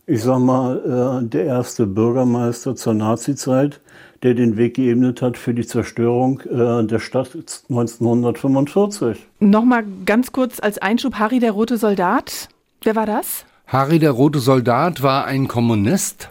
Ich 0.07 0.23
sag 0.23 0.39
mal, 0.39 1.21
äh, 1.23 1.27
der 1.27 1.45
erste 1.45 1.85
Bürgermeister 1.85 2.75
zur 2.75 2.93
Nazizeit, 2.93 3.79
der 4.23 4.33
den 4.33 4.57
Weg 4.57 4.75
geebnet 4.75 5.21
hat 5.21 5.37
für 5.37 5.53
die 5.53 5.65
Zerstörung 5.65 6.41
äh, 6.41 6.83
der 6.83 6.99
Stadt 6.99 7.31
1945. 7.69 9.25
Nochmal 9.39 9.83
ganz 10.05 10.31
kurz 10.31 10.59
als 10.59 10.77
Einschub, 10.77 11.15
Harry 11.15 11.39
der 11.39 11.51
Rote 11.51 11.77
Soldat. 11.77 12.49
Wer 12.83 12.95
war 12.95 13.05
das? 13.05 13.45
Harry 13.67 13.99
der 13.99 14.11
Rote 14.11 14.39
Soldat 14.39 15.01
war 15.01 15.25
ein 15.25 15.47
Kommunist, 15.47 16.29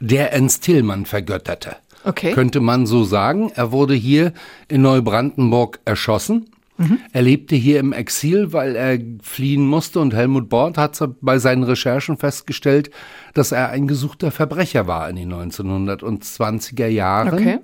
der 0.00 0.32
Ernst 0.32 0.64
Tillmann 0.64 1.06
vergötterte. 1.06 1.76
Okay. 2.06 2.32
Könnte 2.32 2.60
man 2.60 2.86
so 2.86 3.04
sagen. 3.04 3.50
Er 3.54 3.72
wurde 3.72 3.94
hier 3.94 4.32
in 4.68 4.82
Neubrandenburg 4.82 5.80
erschossen. 5.84 6.46
Mhm. 6.78 6.98
Er 7.12 7.22
lebte 7.22 7.56
hier 7.56 7.80
im 7.80 7.92
Exil, 7.92 8.52
weil 8.52 8.76
er 8.76 8.98
fliehen 9.22 9.66
musste 9.66 10.00
und 10.00 10.14
Helmut 10.14 10.48
Bort 10.48 10.78
hat 10.78 10.98
bei 11.20 11.38
seinen 11.38 11.64
Recherchen 11.64 12.16
festgestellt, 12.16 12.90
dass 13.34 13.52
er 13.52 13.70
ein 13.70 13.88
gesuchter 13.88 14.30
Verbrecher 14.30 14.86
war 14.86 15.08
in 15.10 15.16
den 15.16 15.32
1920er 15.32 16.86
Jahren. 16.86 17.34
Okay. 17.34 17.58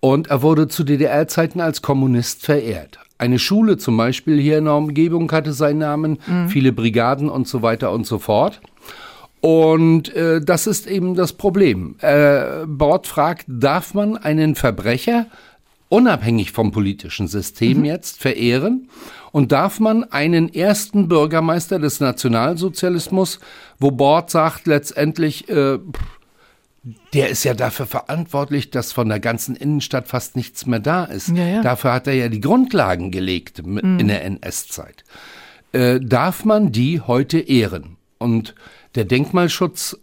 Und 0.00 0.28
er 0.28 0.42
wurde 0.42 0.68
zu 0.68 0.84
DDR-Zeiten 0.84 1.60
als 1.60 1.82
Kommunist 1.82 2.44
verehrt. 2.44 2.98
Eine 3.18 3.38
Schule 3.38 3.76
zum 3.76 3.98
Beispiel 3.98 4.40
hier 4.40 4.56
in 4.56 4.64
der 4.64 4.74
Umgebung 4.74 5.30
hatte 5.30 5.52
seinen 5.52 5.78
Namen, 5.78 6.18
mhm. 6.26 6.48
viele 6.48 6.72
Brigaden 6.72 7.28
und 7.28 7.46
so 7.46 7.60
weiter 7.60 7.92
und 7.92 8.06
so 8.06 8.18
fort. 8.18 8.62
Und 9.40 10.14
äh, 10.14 10.40
das 10.40 10.66
ist 10.66 10.86
eben 10.86 11.14
das 11.14 11.32
Problem. 11.32 11.96
Äh, 12.00 12.66
Bord 12.66 13.06
fragt, 13.06 13.46
darf 13.48 13.94
man 13.94 14.16
einen 14.16 14.54
Verbrecher 14.54 15.26
unabhängig 15.88 16.52
vom 16.52 16.72
politischen 16.72 17.26
System 17.26 17.78
mhm. 17.78 17.84
jetzt 17.84 18.20
verehren? 18.20 18.88
Und 19.32 19.52
darf 19.52 19.78
man 19.78 20.04
einen 20.04 20.52
ersten 20.52 21.08
Bürgermeister 21.08 21.78
des 21.78 22.00
Nationalsozialismus, 22.00 23.38
wo 23.78 23.92
Bord 23.92 24.30
sagt 24.30 24.66
letztendlich, 24.66 25.48
äh, 25.48 25.78
der 27.12 27.28
ist 27.28 27.44
ja 27.44 27.54
dafür 27.54 27.86
verantwortlich, 27.86 28.70
dass 28.70 28.92
von 28.92 29.08
der 29.08 29.20
ganzen 29.20 29.54
Innenstadt 29.54 30.08
fast 30.08 30.36
nichts 30.36 30.66
mehr 30.66 30.80
da 30.80 31.04
ist. 31.04 31.28
Ja, 31.28 31.46
ja. 31.46 31.62
Dafür 31.62 31.92
hat 31.92 32.06
er 32.06 32.14
ja 32.14 32.28
die 32.28 32.40
Grundlagen 32.40 33.10
gelegt 33.10 33.64
mhm. 33.64 33.98
in 33.98 34.08
der 34.08 34.24
NS-Zeit. 34.24 35.04
Äh, 35.72 36.00
darf 36.00 36.44
man 36.44 36.72
die 36.72 37.00
heute 37.00 37.38
ehren? 37.38 37.96
Und 38.18 38.54
der 38.94 39.04
Denkmalschutz 39.04 39.96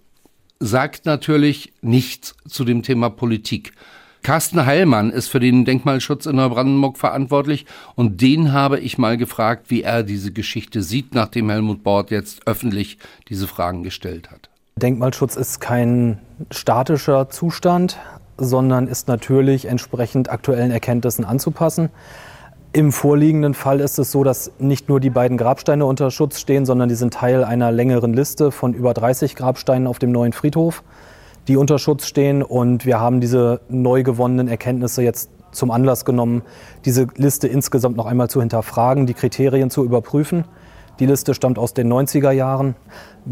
sagt 0.60 1.06
natürlich 1.06 1.73
nichts 1.82 2.36
zu 2.47 2.63
dem 2.63 2.84
Thema 2.84 3.10
Politik. 3.10 3.73
Carsten 4.23 4.65
Heilmann 4.65 5.12
ist 5.12 5.28
für 5.30 5.39
den 5.39 5.63
Denkmalschutz 5.63 6.26
in 6.26 6.36
Neubrandenburg 6.36 6.97
verantwortlich 6.97 7.65
und 7.95 8.21
den 8.21 8.52
habe 8.52 8.80
ich 8.80 8.97
mal 8.97 9.17
gefragt, 9.17 9.69
wie 9.69 9.84
er 9.84 10.04
diese 10.04 10.32
Geschichte 10.32 10.82
sieht, 10.82 11.13
nachdem 11.13 11.50
Helmut 11.50 11.84
Bord 11.84 12.12
jetzt 12.12 12.45
öffentlich 12.47 12.97
diese 13.30 13.47
Fragen 13.47 13.84
gestellt 13.84 14.32
hat. 14.32 14.50
Denkmalschutz 14.76 15.36
ist 15.36 15.60
kein 15.60 16.19
statischer 16.52 17.30
Zustand, 17.30 17.97
sondern 18.38 18.88
ist 18.88 19.08
natürlich 19.08 19.65
entsprechend 19.65 20.30
aktuellen 20.30 20.71
Erkenntnissen 20.71 21.26
anzupassen. 21.26 21.89
Im 22.78 22.92
vorliegenden 22.92 23.56
Fall 23.56 23.80
ist 23.80 23.98
es 23.98 24.12
so, 24.12 24.24
dass 24.24 24.52
nicht 24.60 24.88
nur 24.88 25.00
die 25.00 25.10
beiden 25.10 25.36
Grabsteine 25.36 25.84
unter 25.84 26.12
Schutz 26.12 26.40
stehen, 26.40 26.63
sondern 26.68 26.88
die 26.88 26.94
sind 26.94 27.12
Teil 27.12 27.44
einer 27.44 27.72
längeren 27.72 28.13
Liste 28.13 28.52
von 28.52 28.76
über 28.76 28.94
30 28.94 29.36
Grabsteinen 29.36 29.88
auf 29.88 29.98
dem 29.98 30.12
neuen 30.12 30.32
Friedhof, 30.32 30.84
die 31.48 31.58
unter 31.58 31.80
Schutz 31.80 32.06
stehen. 32.06 32.44
Und 32.44 32.86
wir 32.86 33.00
haben 33.00 33.20
diese 33.20 33.62
neu 33.68 34.04
gewonnenen 34.04 34.48
Erkenntnisse 34.48 35.02
jetzt 35.02 35.32
zum 35.52 35.72
Anlass 35.72 36.06
genommen, 36.06 36.44
diese 36.86 37.08
Liste 37.16 37.48
insgesamt 37.48 37.98
noch 37.98 38.06
einmal 38.06 38.30
zu 38.30 38.42
hinterfragen, 38.42 39.08
die 39.08 39.16
Kriterien 39.16 39.72
zu 39.72 39.84
überprüfen. 39.84 40.46
Die 41.00 41.08
Liste 41.08 41.34
stammt 41.34 41.58
aus 41.58 41.74
den 41.74 41.92
90er 41.92 42.30
Jahren. 42.30 42.76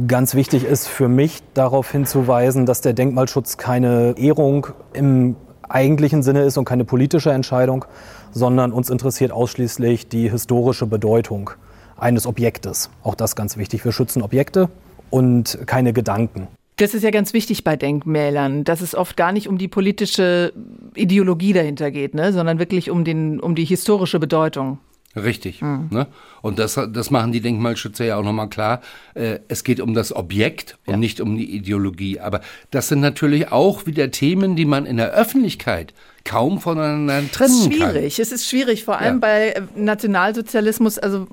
Ganz 0.08 0.34
wichtig 0.34 0.66
ist 0.66 0.88
für 0.88 1.08
mich 1.08 1.44
darauf 1.54 1.92
hinzuweisen, 1.92 2.66
dass 2.66 2.82
der 2.82 2.94
Denkmalschutz 2.94 3.58
keine 3.58 4.16
Ehrung 4.18 4.66
im 4.94 5.36
eigentlichen 5.70 6.24
Sinne 6.24 6.44
ist 6.44 6.58
und 6.58 6.66
keine 6.66 6.86
politische 6.86 7.32
Entscheidung, 7.32 7.86
sondern 8.32 8.72
uns 8.72 8.90
interessiert 8.90 9.32
ausschließlich 9.32 10.08
die 10.08 10.30
historische 10.30 10.86
Bedeutung 10.86 11.52
eines 11.98 12.28
Objektes. 12.28 12.90
Auch 13.04 13.16
das 13.16 13.36
ganz 13.36 13.58
wichtig. 13.58 13.86
Wir 13.86 13.92
schützen 13.92 14.22
Objekte 14.22 14.70
und 15.10 15.60
keine 15.66 15.94
Gedanken. 15.94 16.48
Das 16.78 16.94
ist 16.94 17.04
ja 17.04 17.12
ganz 17.12 17.32
wichtig 17.32 17.64
bei 17.64 17.78
Denkmälern, 17.78 18.66
dass 18.66 18.82
es 18.82 18.96
oft 18.96 19.16
gar 19.16 19.32
nicht 19.32 19.48
um 19.48 19.58
die 19.58 19.70
politische 19.70 20.52
Ideologie 20.94 21.54
dahinter 21.54 21.90
geht, 21.90 22.14
ne, 22.14 22.34
sondern 22.34 22.60
wirklich 22.60 22.92
um, 22.92 23.06
den, 23.06 23.40
um 23.40 23.56
die 23.56 23.64
historische 23.64 24.20
Bedeutung. 24.20 24.80
Richtig. 25.16 25.62
Mhm. 25.62 25.88
Ne? 25.92 26.08
Und 26.42 26.60
das, 26.60 26.80
das 26.92 27.10
machen 27.10 27.32
die 27.32 27.40
Denkmalschützer 27.40 28.04
ja 28.06 28.18
auch 28.18 28.24
nochmal 28.24 28.50
klar. 28.50 28.82
Äh, 29.14 29.40
es 29.48 29.64
geht 29.64 29.80
um 29.80 29.94
das 29.94 30.14
Objekt 30.14 30.78
und 30.86 30.96
ja. 30.96 30.98
nicht 30.98 31.22
um 31.22 31.38
die 31.38 31.56
Ideologie. 31.56 32.20
Aber 32.20 32.42
das 32.72 32.90
sind 32.90 33.00
natürlich 33.00 33.52
auch 33.52 33.86
wieder 33.86 34.12
Themen, 34.12 34.56
die 34.56 34.66
man 34.66 34.86
in 34.86 34.98
der 34.98 35.12
Öffentlichkeit 35.12 35.94
kaum 36.26 36.60
voneinander 36.60 37.20
trennen 37.32 37.32
kann. 37.32 37.46
Es 37.46 37.52
ist 37.52 37.66
schwierig. 37.66 38.16
Kann. 38.16 38.24
Es 38.24 38.32
ist 38.32 38.50
schwierig, 38.50 38.84
vor 38.84 38.98
allem 38.98 39.16
ja. 39.16 39.20
bei 39.20 39.50
äh, 39.50 39.62
Nationalsozialismus. 39.76 41.00
Also 41.00 41.28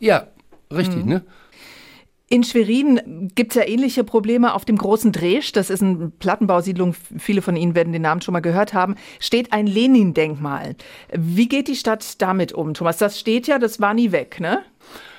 ja, 0.00 0.26
richtig. 0.72 1.04
Mhm. 1.04 1.10
Ne? 1.10 1.22
In 2.28 2.42
Schwerin 2.42 3.30
gibt 3.34 3.52
es 3.52 3.56
ja 3.56 3.68
ähnliche 3.68 4.02
Probleme 4.02 4.54
auf 4.54 4.64
dem 4.64 4.78
großen 4.78 5.12
Dresch. 5.12 5.52
Das 5.52 5.68
ist 5.68 5.82
eine 5.82 6.10
Plattenbausiedlung. 6.18 6.94
Viele 7.18 7.42
von 7.42 7.54
Ihnen 7.54 7.74
werden 7.74 7.92
den 7.92 8.02
Namen 8.02 8.22
schon 8.22 8.32
mal 8.32 8.40
gehört 8.40 8.72
haben. 8.72 8.96
Steht 9.20 9.52
ein 9.52 9.66
Lenin-Denkmal. 9.66 10.74
Wie 11.12 11.48
geht 11.48 11.68
die 11.68 11.76
Stadt 11.76 12.22
damit 12.22 12.52
um, 12.52 12.72
Thomas? 12.72 12.96
Das 12.96 13.20
steht 13.20 13.46
ja, 13.46 13.58
das 13.58 13.78
war 13.78 13.92
nie 13.92 14.10
weg, 14.10 14.40
ne? 14.40 14.62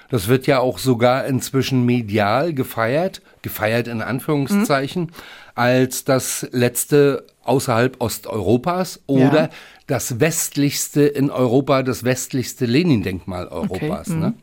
Das 0.10 0.28
wird 0.28 0.48
ja 0.48 0.60
auch 0.60 0.78
sogar 0.78 1.26
inzwischen 1.26 1.86
medial 1.86 2.54
gefeiert, 2.54 3.22
gefeiert 3.42 3.88
in 3.88 4.02
Anführungszeichen, 4.02 5.04
mhm. 5.04 5.10
als 5.56 6.06
das 6.06 6.48
letzte 6.52 7.26
außerhalb 7.44 8.02
Osteuropas 8.02 9.02
oder 9.08 9.42
ja. 9.42 9.50
das 9.88 10.20
westlichste 10.20 11.04
in 11.04 11.30
Europa, 11.32 11.84
das 11.84 12.04
westlichste 12.04 12.66
Lenin-Denkmal 12.66 13.48
Europas. 13.48 14.10
Okay. 14.10 14.20
Ne? 14.20 14.34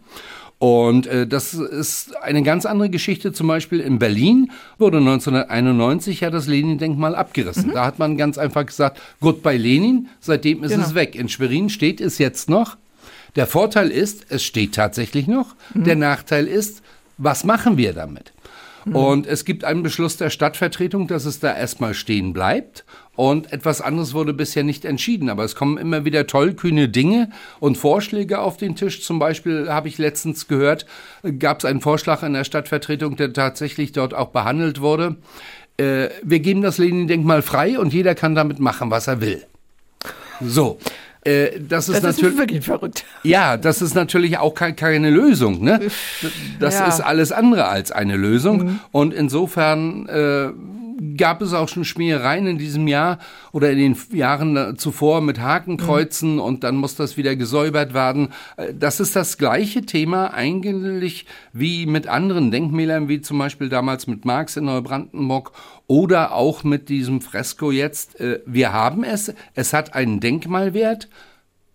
Und 0.63 1.09
äh, 1.09 1.27
das 1.27 1.55
ist 1.55 2.17
eine 2.23 2.45
ganz 2.45 2.67
andere 2.67 2.89
Geschichte. 2.89 3.33
Zum 3.33 3.49
Beispiel 3.49 3.81
in 3.81 3.99
Berlin 3.99 4.53
wurde 4.79 4.99
1991 4.99 6.21
ja 6.21 6.31
das 6.31 6.47
Lenin-Denkmal 6.47 7.17
abgerissen. 7.17 7.71
Mhm. 7.71 7.73
Da 7.73 7.85
hat 7.85 7.99
man 7.99 8.17
ganz 8.17 8.39
einfach 8.39 8.65
gesagt, 8.65 9.01
Goodbye 9.21 9.57
Lenin, 9.57 10.09
seitdem 10.21 10.63
ist 10.63 10.71
genau. 10.71 10.85
es 10.85 10.95
weg. 10.95 11.17
In 11.17 11.29
Schwerin 11.29 11.69
steht 11.69 12.01
es 12.01 12.19
jetzt 12.19 12.49
noch. 12.49 12.77
Der 13.35 13.49
Vorteil 13.49 13.91
ist, 13.91 14.27
es 14.29 14.45
steht 14.45 14.77
tatsächlich 14.77 15.27
noch. 15.27 15.57
Mhm. 15.75 15.83
Der 15.83 15.97
Nachteil 15.97 16.47
ist, 16.47 16.81
was 17.19 17.43
machen 17.43 17.77
wir 17.77 17.93
damit? 17.93 18.33
Mhm. 18.85 18.95
Und 18.95 19.27
es 19.27 19.45
gibt 19.45 19.65
einen 19.65 19.83
Beschluss 19.83 20.17
der 20.17 20.31
Stadtvertretung, 20.31 21.09
dass 21.09 21.25
es 21.25 21.41
da 21.41 21.57
erstmal 21.57 21.93
stehen 21.93 22.33
bleibt. 22.33 22.85
Und 23.15 23.53
etwas 23.53 23.83
anderes 23.83 24.15
wurde 24.15 24.33
bisher 24.33 24.65
nicht 24.65 24.85
entschieden. 24.85 25.29
Aber 25.29 25.45
es 25.45 25.55
kommen 25.55 25.77
immer 25.77 26.05
wieder 26.05 26.27
tollkühne 26.27 26.89
Dinge 26.89 27.31
und 27.61 27.77
Vorschläge 27.77 28.39
auf 28.39 28.57
den 28.57 28.75
Tisch. 28.75 29.03
Zum 29.03 29.19
Beispiel 29.19 29.69
habe 29.69 29.89
ich 29.89 29.99
letztens 29.99 30.49
gehört, 30.49 30.87
gab 31.39 31.59
es 31.59 31.65
einen 31.67 31.83
Vorschlag 31.83 32.23
in 32.23 32.33
der 32.33 32.45
Stadtvertretung, 32.45 33.17
der 33.17 33.33
tatsächlich 33.33 33.93
dort 33.93 34.15
auch 34.15 34.29
behandelt 34.29 34.81
wurde. 34.81 35.17
Äh, 35.77 36.09
wir 36.23 36.41
geben 36.41 36.63
das 36.63 36.79
Lenin-Denkmal 36.79 37.43
frei 37.43 37.79
und 37.79 37.93
jeder 37.93 38.15
kann 38.15 38.35
damit 38.35 38.61
machen, 38.61 38.91
was 38.91 39.07
er 39.09 39.21
will. 39.21 39.45
So. 40.41 40.79
Äh, 41.25 41.61
das 41.61 41.89
ist 41.89 42.03
das 42.03 42.17
natürlich 42.17 42.35
ist 42.35 42.41
wirklich 42.41 42.65
verrückt. 42.65 43.05
Ja, 43.23 43.57
das 43.57 43.81
ist 43.81 43.95
natürlich 43.95 44.39
auch 44.39 44.55
keine, 44.55 44.75
keine 44.75 45.11
Lösung. 45.11 45.63
Ne? 45.63 45.81
Das 46.59 46.75
ja. 46.75 46.87
ist 46.87 47.01
alles 47.01 47.31
andere 47.31 47.69
als 47.69 47.93
eine 47.93 48.17
Lösung. 48.17 48.65
Mhm. 48.65 48.81
Und 48.91 49.15
insofern 49.15 50.09
äh, 50.09 50.49
gab 51.17 51.43
es 51.43 51.53
auch 51.53 51.69
schon 51.69 51.85
Schmierereien 51.85 52.47
in 52.47 52.59
diesem 52.59 52.87
Jahr 52.87 53.19
oder 53.53 53.71
in 53.71 53.79
den 53.79 53.97
Jahren 54.17 54.77
zuvor 54.77 55.21
mit 55.21 55.41
Hakenkreuzen 55.41 56.35
mhm. 56.35 56.41
und 56.41 56.65
dann 56.65 56.77
muss 56.77 56.95
das 56.97 57.17
wieder 57.17 57.37
gesäubert 57.37 57.95
werden. 57.95 58.29
Äh, 58.57 58.75
das 58.75 59.01
ist 59.01 59.17
das 59.17 59.39
gleiche 59.39 59.83
Thema 59.83 60.33
eigentlich 60.33 61.27
wie 61.53 61.87
mit 61.87 62.07
anderen 62.07 62.51
Denkmälern, 62.51 63.09
wie 63.09 63.21
zum 63.21 63.39
Beispiel 63.39 63.69
damals 63.69 64.07
mit 64.07 64.25
Marx 64.25 64.57
in 64.57 64.65
Neubrandenburg 64.65 65.53
oder 65.87 66.35
auch 66.35 66.65
mit 66.65 66.89
diesem 66.89 67.21
Fresko 67.21 67.71
jetzt. 67.71 68.21
Äh, 68.21 68.41
wir 68.47 68.73
haben 68.73 69.05
es, 69.05 69.33
es 69.55 69.73
hat 69.73 69.95
einen 69.95 70.21
Denkmalwert, 70.21 71.09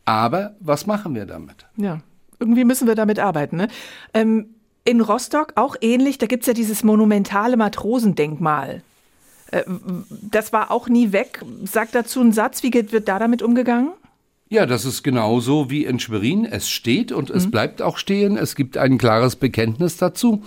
aber 0.06 0.56
was 0.60 0.88
machen 0.88 1.16
wir 1.16 1.26
damit? 1.26 1.66
Ja, 1.76 2.00
irgendwie 2.40 2.64
müssen 2.64 2.88
wir 2.88 2.96
damit 2.96 3.20
arbeiten. 3.20 3.58
Ne? 3.58 3.68
Ähm, 4.14 4.48
in 4.86 5.02
Rostock 5.02 5.54
auch 5.56 5.76
ähnlich, 5.82 6.18
da 6.18 6.28
gibt 6.28 6.44
es 6.44 6.48
ja 6.48 6.54
dieses 6.54 6.84
monumentale 6.84 7.58
Matrosendenkmal. 7.58 8.84
Äh, 9.52 9.64
das 10.10 10.54
war 10.54 10.72
auch 10.72 10.90
nie 10.90 11.12
weg. 11.12 11.42
Sag 11.64 11.92
dazu 11.92 12.22
einen 12.22 12.32
Satz, 12.32 12.64
wie 12.64 12.74
wird 12.74 13.08
da 13.08 13.20
damit 13.20 13.42
umgegangen? 13.42 13.92
Ja, 14.50 14.66
das 14.66 14.86
ist 14.86 15.04
genauso 15.04 15.70
wie 15.70 15.84
in 15.84 16.00
Schwerin. 16.00 16.46
Es 16.46 16.70
steht 16.70 17.12
und 17.12 17.30
es 17.30 17.48
mhm. 17.48 17.52
bleibt 17.52 17.82
auch 17.82 17.98
stehen. 17.98 18.38
Es 18.38 18.56
gibt 18.56 18.78
ein 18.78 18.98
klares 18.98 19.36
Bekenntnis 19.36 19.98
dazu. 19.98 20.44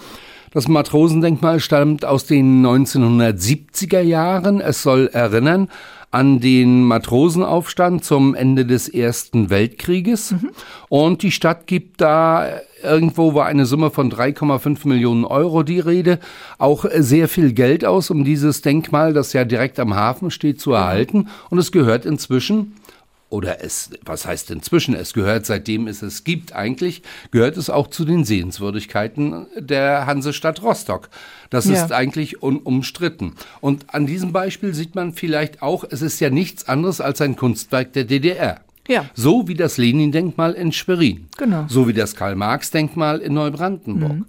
Das 0.53 0.69
Matrosendenkmal 0.69 1.61
stammt 1.61 2.05
aus 2.05 2.27
den 2.27 2.65
1970er 2.65 4.01
Jahren. 4.01 4.61
Es 4.61 4.83
soll 4.83 5.09
erinnern 5.13 5.69
an 6.11 6.41
den 6.41 6.85
Matrosenaufstand 6.85 8.05
zum 8.05 8.35
Ende 8.35 8.67
des 8.67 8.89
Ersten 8.89 9.51
Weltkrieges. 9.51 10.33
Mhm. 10.33 10.51
Und 10.89 11.23
die 11.23 11.31
Stadt 11.31 11.67
gibt 11.67 12.01
da 12.01 12.61
irgendwo 12.83 13.35
war 13.35 13.47
eine 13.47 13.67
Summe 13.67 13.91
von 13.91 14.11
3,5 14.11 14.89
Millionen 14.89 15.25
Euro 15.25 15.63
die 15.63 15.81
Rede. 15.81 16.19
Auch 16.59 16.85
sehr 16.93 17.29
viel 17.29 17.53
Geld 17.53 17.85
aus, 17.85 18.11
um 18.11 18.25
dieses 18.25 18.63
Denkmal, 18.63 19.13
das 19.13 19.33
ja 19.33 19.45
direkt 19.45 19.79
am 19.79 19.95
Hafen 19.95 20.31
steht, 20.31 20.61
zu 20.61 20.73
erhalten. 20.73 21.29
Und 21.51 21.59
es 21.59 21.73
gehört 21.73 22.07
inzwischen 22.07 22.73
oder 23.31 23.65
es, 23.65 23.91
was 24.05 24.27
heißt 24.27 24.51
inzwischen, 24.51 24.95
es 24.95 25.15
gehört, 25.15 25.47
seitdem 25.47 25.87
es 25.87 26.03
es 26.03 26.25
gibt 26.25 26.53
eigentlich, 26.53 27.03
gehört 27.31 27.57
es 27.57 27.71
auch 27.71 27.87
zu 27.87 28.05
den 28.05 28.25
Sehenswürdigkeiten 28.25 29.47
der 29.57 30.07
Hansestadt 30.07 30.63
Rostock. 30.63 31.09
Das 31.49 31.67
ja. 31.67 31.75
ist 31.75 31.93
eigentlich 31.93 32.43
unumstritten. 32.43 33.35
Und 33.61 33.95
an 33.95 34.07
diesem 34.07 34.33
Beispiel 34.33 34.75
sieht 34.75 34.95
man 34.95 35.15
vielleicht 35.15 35.63
auch, 35.63 35.85
es 35.89 36.03
ist 36.03 36.21
ja 36.21 36.29
nichts 36.29 36.69
anderes 36.69 37.01
als 37.01 37.21
ein 37.21 37.37
Kunstwerk 37.37 37.93
der 37.93 38.05
DDR. 38.05 38.61
Ja. 38.89 39.09
So 39.15 39.47
wie 39.47 39.55
das 39.55 39.79
Lenin-Denkmal 39.79 40.53
in 40.55 40.73
Schwerin. 40.73 41.29
Genau. 41.39 41.67
So 41.69 41.87
wie 41.87 41.93
das 41.93 42.17
Karl-Marx-Denkmal 42.17 43.21
in 43.21 43.35
Neubrandenburg. 43.35 44.13
Mhm. 44.13 44.27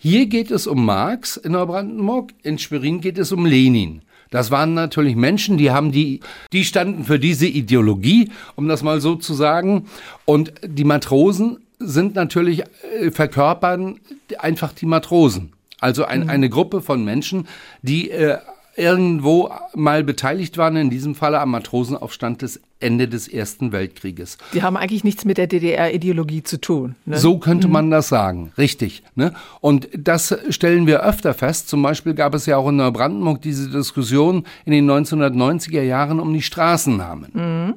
Hier 0.00 0.26
geht 0.26 0.52
es 0.52 0.68
um 0.68 0.84
Marx 0.84 1.36
in 1.36 1.52
Neubrandenburg, 1.52 2.32
in 2.44 2.58
Schwerin 2.58 3.00
geht 3.00 3.18
es 3.18 3.32
um 3.32 3.44
Lenin. 3.44 4.02
Das 4.30 4.50
waren 4.50 4.74
natürlich 4.74 5.16
Menschen, 5.16 5.56
die 5.56 5.70
haben 5.70 5.92
die, 5.92 6.20
die 6.52 6.64
standen 6.64 7.04
für 7.04 7.18
diese 7.18 7.46
Ideologie, 7.46 8.30
um 8.56 8.68
das 8.68 8.82
mal 8.82 9.00
so 9.00 9.14
zu 9.14 9.34
sagen. 9.34 9.86
Und 10.24 10.52
die 10.64 10.84
Matrosen 10.84 11.58
sind 11.78 12.14
natürlich, 12.14 12.64
äh, 13.00 13.10
verkörpern 13.10 14.00
einfach 14.38 14.72
die 14.72 14.86
Matrosen. 14.86 15.52
Also 15.80 16.04
ein, 16.04 16.24
mhm. 16.24 16.30
eine 16.30 16.48
Gruppe 16.50 16.82
von 16.82 17.04
Menschen, 17.04 17.46
die 17.82 18.10
äh, 18.10 18.38
irgendwo 18.78 19.50
mal 19.74 20.04
beteiligt 20.04 20.56
waren, 20.56 20.76
in 20.76 20.90
diesem 20.90 21.14
Falle 21.14 21.40
am 21.40 21.50
Matrosenaufstand 21.50 22.42
des 22.42 22.60
Ende 22.80 23.08
des 23.08 23.26
Ersten 23.26 23.72
Weltkrieges. 23.72 24.38
Die 24.52 24.62
haben 24.62 24.76
eigentlich 24.76 25.02
nichts 25.02 25.24
mit 25.24 25.36
der 25.36 25.48
DDR-Ideologie 25.48 26.44
zu 26.44 26.60
tun. 26.60 26.94
Ne? 27.04 27.18
So 27.18 27.38
könnte 27.38 27.66
mhm. 27.66 27.72
man 27.72 27.90
das 27.90 28.08
sagen, 28.08 28.52
richtig. 28.56 29.02
Ne? 29.16 29.34
Und 29.60 29.88
das 29.92 30.36
stellen 30.50 30.86
wir 30.86 31.02
öfter 31.02 31.34
fest. 31.34 31.68
Zum 31.68 31.82
Beispiel 31.82 32.14
gab 32.14 32.34
es 32.34 32.46
ja 32.46 32.56
auch 32.56 32.68
in 32.68 32.76
Neubrandenburg 32.76 33.42
diese 33.42 33.68
Diskussion 33.68 34.44
in 34.64 34.72
den 34.72 34.88
1990er 34.88 35.82
Jahren 35.82 36.20
um 36.20 36.32
die 36.32 36.42
Straßennamen. 36.42 37.30
Mhm. 37.34 37.74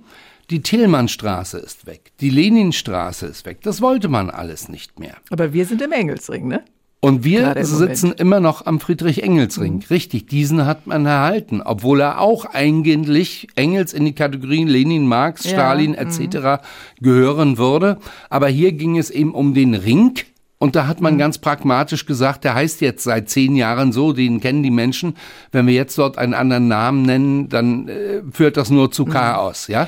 Die 0.52 0.62
Tillmannstraße 0.62 1.60
ist 1.60 1.86
weg, 1.86 2.12
die 2.20 2.30
Leninstraße 2.30 3.26
ist 3.26 3.46
weg. 3.46 3.60
Das 3.64 3.82
wollte 3.82 4.10
man 4.10 4.30
alles 4.30 4.68
nicht 4.68 5.00
mehr. 5.00 5.16
Aber 5.30 5.54
wir 5.54 5.66
sind 5.66 5.82
im 5.82 5.94
Engelsring, 5.94 6.48
ne? 6.48 6.62
Und 7.04 7.24
wir 7.24 7.56
sitzen 7.66 8.10
Moment. 8.10 8.20
immer 8.22 8.40
noch 8.40 8.68
am 8.68 8.80
Friedrich-Engels-Ring. 8.80 9.74
Mhm. 9.74 9.84
Richtig, 9.90 10.28
diesen 10.28 10.68
hat 10.68 10.86
man 10.86 11.08
erhalten, 11.08 11.60
obwohl 11.64 12.00
er 12.00 12.22
auch 12.22 12.46
eigentlich 12.46 13.48
Engels 13.56 13.94
in 13.94 14.06
die 14.06 14.14
Kategorien 14.14 14.68
Lenin, 14.68 15.08
Marx, 15.08 15.44
ja. 15.46 15.52
Stalin 15.52 15.96
etc. 15.96 16.20
Mhm. 16.20 16.58
gehören 17.00 17.58
würde. 17.58 17.98
Aber 18.30 18.50
hier 18.50 18.72
ging 18.74 19.00
es 19.00 19.10
eben 19.10 19.34
um 19.34 19.56
den 19.56 19.74
Ring. 19.74 20.14
Und 20.60 20.76
da 20.76 20.86
hat 20.86 21.02
man 21.02 21.16
mhm. 21.16 21.18
ganz 21.18 21.40
pragmatisch 21.40 22.06
gesagt, 22.06 22.44
der 22.44 22.54
heißt 22.54 22.82
jetzt 22.82 23.04
seit 23.04 23.32
zehn 23.32 23.56
Jahren 23.56 23.92
so, 23.92 24.14
den 24.14 24.40
kennen 24.40 24.62
die 24.62 24.70
Menschen. 24.70 25.16
Wenn 25.52 25.66
wir 25.66 25.74
jetzt 25.74 25.98
dort 25.98 26.20
einen 26.20 26.36
anderen 26.36 26.68
Namen 26.68 27.02
nennen, 27.02 27.50
dann 27.50 27.88
äh, 27.88 28.22
führt 28.32 28.58
das 28.58 28.70
nur 28.70 28.92
zu 28.92 29.08
mhm. 29.08 29.10
Chaos, 29.10 29.68
ja? 29.68 29.88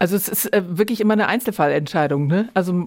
Also 0.00 0.16
es 0.16 0.28
ist 0.28 0.52
äh, 0.54 0.62
wirklich 0.66 1.02
immer 1.02 1.12
eine 1.12 1.28
Einzelfallentscheidung, 1.28 2.26
ne? 2.26 2.48
Also 2.54 2.86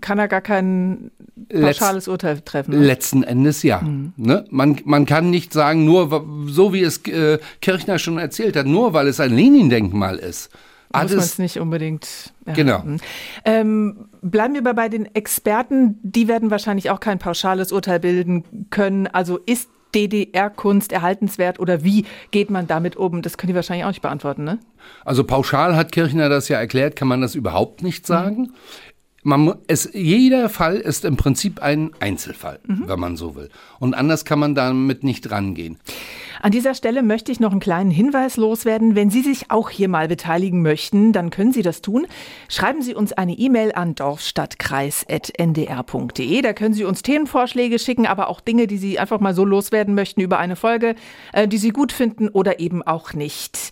kann 0.00 0.20
er 0.20 0.28
gar 0.28 0.40
kein 0.40 1.10
pauschales 1.50 2.06
Letz, 2.06 2.08
Urteil 2.08 2.40
treffen. 2.40 2.78
Ne? 2.78 2.86
Letzten 2.86 3.24
Endes 3.24 3.64
ja. 3.64 3.80
Mhm. 3.80 4.12
Ne? 4.16 4.44
Man, 4.48 4.78
man 4.84 5.04
kann 5.04 5.28
nicht 5.28 5.52
sagen, 5.52 5.84
nur 5.84 6.24
so 6.46 6.72
wie 6.72 6.82
es 6.82 7.04
äh, 7.08 7.40
Kirchner 7.60 7.98
schon 7.98 8.16
erzählt 8.16 8.56
hat, 8.56 8.66
nur 8.66 8.92
weil 8.92 9.08
es 9.08 9.18
ein 9.18 9.34
Lenin-Denkmal 9.34 10.18
ist. 10.18 10.50
Muss 10.94 11.10
man 11.10 11.18
es 11.18 11.38
nicht 11.38 11.58
unbedingt. 11.58 12.32
Ja. 12.46 12.52
Genau. 12.52 12.84
Ähm, 13.44 14.08
bleiben 14.20 14.54
wir 14.54 14.62
bei 14.62 14.88
den 14.88 15.12
Experten. 15.14 15.98
Die 16.02 16.28
werden 16.28 16.52
wahrscheinlich 16.52 16.90
auch 16.90 17.00
kein 17.00 17.18
pauschales 17.18 17.72
Urteil 17.72 17.98
bilden 17.98 18.44
können. 18.70 19.08
Also 19.08 19.38
ist 19.38 19.68
DDR-Kunst 19.94 20.92
erhaltenswert 20.92 21.60
oder 21.60 21.84
wie 21.84 22.04
geht 22.30 22.50
man 22.50 22.66
damit 22.66 22.96
um? 22.96 23.22
Das 23.22 23.36
können 23.36 23.48
die 23.48 23.54
wahrscheinlich 23.54 23.84
auch 23.84 23.90
nicht 23.90 24.02
beantworten, 24.02 24.44
ne? 24.44 24.58
Also 25.04 25.24
pauschal 25.24 25.76
hat 25.76 25.92
Kirchner 25.92 26.28
das 26.28 26.48
ja 26.48 26.58
erklärt, 26.58 26.96
kann 26.96 27.08
man 27.08 27.20
das 27.20 27.34
überhaupt 27.34 27.82
nicht 27.82 28.06
sagen. 28.06 28.42
Mhm. 28.42 28.52
Man, 29.24 29.54
es, 29.68 29.88
jeder 29.92 30.48
Fall 30.48 30.76
ist 30.76 31.04
im 31.04 31.16
Prinzip 31.16 31.62
ein 31.62 31.92
Einzelfall, 32.00 32.58
mhm. 32.66 32.84
wenn 32.86 32.98
man 32.98 33.16
so 33.16 33.36
will. 33.36 33.50
Und 33.78 33.94
anders 33.94 34.24
kann 34.24 34.40
man 34.40 34.56
damit 34.56 35.04
nicht 35.04 35.30
rangehen. 35.30 35.78
An 36.42 36.50
dieser 36.50 36.74
Stelle 36.74 37.02
möchte 37.04 37.30
ich 37.30 37.38
noch 37.38 37.52
einen 37.52 37.60
kleinen 37.60 37.92
Hinweis 37.92 38.36
loswerden. 38.36 38.96
Wenn 38.96 39.10
Sie 39.10 39.22
sich 39.22 39.52
auch 39.52 39.70
hier 39.70 39.88
mal 39.88 40.08
beteiligen 40.08 40.60
möchten, 40.60 41.12
dann 41.12 41.30
können 41.30 41.52
Sie 41.52 41.62
das 41.62 41.82
tun. 41.82 42.08
Schreiben 42.48 42.82
Sie 42.82 42.96
uns 42.96 43.12
eine 43.12 43.34
E-Mail 43.34 43.70
an 43.72 43.94
dorfstadtkreis.ndr.de. 43.94 46.42
Da 46.42 46.52
können 46.52 46.74
Sie 46.74 46.82
uns 46.82 47.02
Themenvorschläge 47.02 47.78
schicken, 47.78 48.08
aber 48.08 48.28
auch 48.28 48.40
Dinge, 48.40 48.66
die 48.66 48.78
Sie 48.78 48.98
einfach 48.98 49.20
mal 49.20 49.34
so 49.34 49.44
loswerden 49.44 49.94
möchten 49.94 50.20
über 50.20 50.40
eine 50.40 50.56
Folge, 50.56 50.96
äh, 51.32 51.46
die 51.46 51.58
Sie 51.58 51.70
gut 51.70 51.92
finden 51.92 52.28
oder 52.28 52.58
eben 52.58 52.82
auch 52.82 53.12
nicht. 53.12 53.70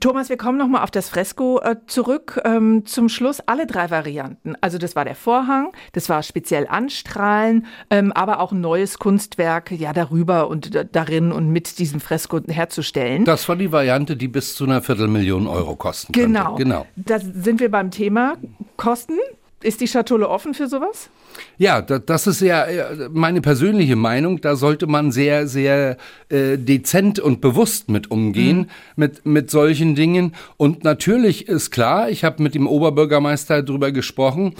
Thomas, 0.00 0.28
wir 0.28 0.36
kommen 0.36 0.58
nochmal 0.58 0.82
auf 0.82 0.90
das 0.90 1.08
Fresko 1.08 1.60
äh, 1.60 1.76
zurück. 1.86 2.40
Ähm, 2.44 2.84
zum 2.86 3.08
Schluss 3.08 3.40
alle 3.40 3.66
drei 3.66 3.90
Varianten. 3.90 4.54
Also 4.60 4.78
das 4.78 4.96
war 4.96 5.04
der 5.04 5.14
Vorhang, 5.14 5.72
das 5.92 6.08
war 6.08 6.22
speziell 6.22 6.66
Anstrahlen, 6.66 7.66
ähm, 7.90 8.12
aber 8.12 8.40
auch 8.40 8.52
ein 8.52 8.60
neues 8.60 8.98
Kunstwerk 8.98 9.70
ja 9.70 9.92
darüber 9.92 10.48
und 10.48 10.74
äh, 10.74 10.86
darin 10.90 11.32
und 11.32 11.50
mit 11.50 11.78
diesem 11.78 12.00
Fresko 12.00 12.40
herzustellen. 12.48 13.24
Das 13.24 13.48
war 13.48 13.56
die 13.56 13.72
Variante, 13.72 14.16
die 14.16 14.28
bis 14.28 14.54
zu 14.54 14.64
einer 14.64 14.82
Viertelmillion 14.82 15.46
Euro 15.46 15.76
kosten 15.76 16.12
genau. 16.12 16.56
könnte. 16.56 16.64
Genau. 16.64 16.86
Da 16.96 17.18
sind 17.18 17.60
wir 17.60 17.70
beim 17.70 17.90
Thema 17.90 18.36
Kosten. 18.76 19.18
Ist 19.64 19.80
die 19.80 19.88
Schatulle 19.88 20.28
offen 20.28 20.52
für 20.52 20.68
sowas? 20.68 21.08
Ja, 21.56 21.80
das 21.80 22.26
ist 22.26 22.42
ja 22.42 22.64
äh, 22.64 23.08
meine 23.10 23.40
persönliche 23.40 23.96
Meinung. 23.96 24.42
Da 24.42 24.56
sollte 24.56 24.86
man 24.86 25.10
sehr, 25.10 25.46
sehr 25.48 25.96
äh, 26.28 26.58
dezent 26.58 27.18
und 27.18 27.40
bewusst 27.40 27.88
mit 27.88 28.10
umgehen, 28.10 28.58
mhm. 28.58 28.66
mit, 28.96 29.24
mit 29.24 29.50
solchen 29.50 29.94
Dingen. 29.94 30.34
Und 30.58 30.84
natürlich 30.84 31.48
ist 31.48 31.70
klar, 31.70 32.10
ich 32.10 32.24
habe 32.24 32.42
mit 32.42 32.54
dem 32.54 32.66
Oberbürgermeister 32.66 33.62
darüber 33.62 33.90
gesprochen, 33.90 34.54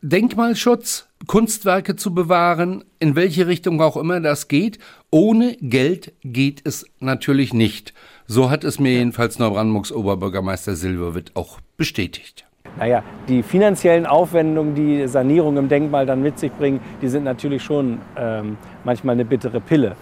Denkmalschutz, 0.00 1.06
Kunstwerke 1.28 1.94
zu 1.94 2.12
bewahren, 2.12 2.82
in 2.98 3.14
welche 3.14 3.46
Richtung 3.46 3.80
auch 3.80 3.96
immer 3.96 4.18
das 4.18 4.48
geht, 4.48 4.80
ohne 5.10 5.56
Geld 5.60 6.14
geht 6.24 6.62
es 6.64 6.84
natürlich 6.98 7.54
nicht. 7.54 7.94
So 8.26 8.50
hat 8.50 8.64
es 8.64 8.80
mir 8.80 8.90
jedenfalls 8.90 9.38
Neubrandenburgs 9.38 9.92
Oberbürgermeister 9.92 10.74
Silberwitt 10.74 11.30
auch 11.36 11.60
bestätigt. 11.76 12.44
Naja, 12.78 13.02
die 13.28 13.42
finanziellen 13.42 14.06
Aufwendungen, 14.06 14.74
die 14.74 15.06
Sanierung 15.06 15.56
im 15.56 15.68
Denkmal 15.68 16.06
dann 16.06 16.22
mit 16.22 16.38
sich 16.38 16.52
bringen, 16.52 16.80
die 17.02 17.08
sind 17.08 17.24
natürlich 17.24 17.62
schon 17.62 17.98
ähm, 18.16 18.56
manchmal 18.84 19.14
eine 19.14 19.24
bittere 19.24 19.60
Pille. 19.60 19.94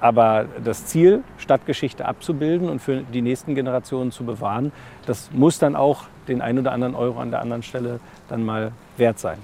Aber 0.00 0.46
das 0.62 0.86
Ziel, 0.86 1.22
Stadtgeschichte 1.38 2.04
abzubilden 2.04 2.68
und 2.68 2.80
für 2.80 3.02
die 3.02 3.22
nächsten 3.22 3.54
Generationen 3.54 4.10
zu 4.10 4.24
bewahren, 4.24 4.72
das 5.06 5.30
muss 5.32 5.58
dann 5.58 5.76
auch 5.76 6.04
den 6.28 6.40
ein 6.40 6.58
oder 6.58 6.72
anderen 6.72 6.94
Euro 6.94 7.20
an 7.20 7.30
der 7.30 7.40
anderen 7.40 7.62
Stelle 7.62 8.00
dann 8.28 8.44
mal 8.44 8.72
wert 8.96 9.18
sein. 9.18 9.38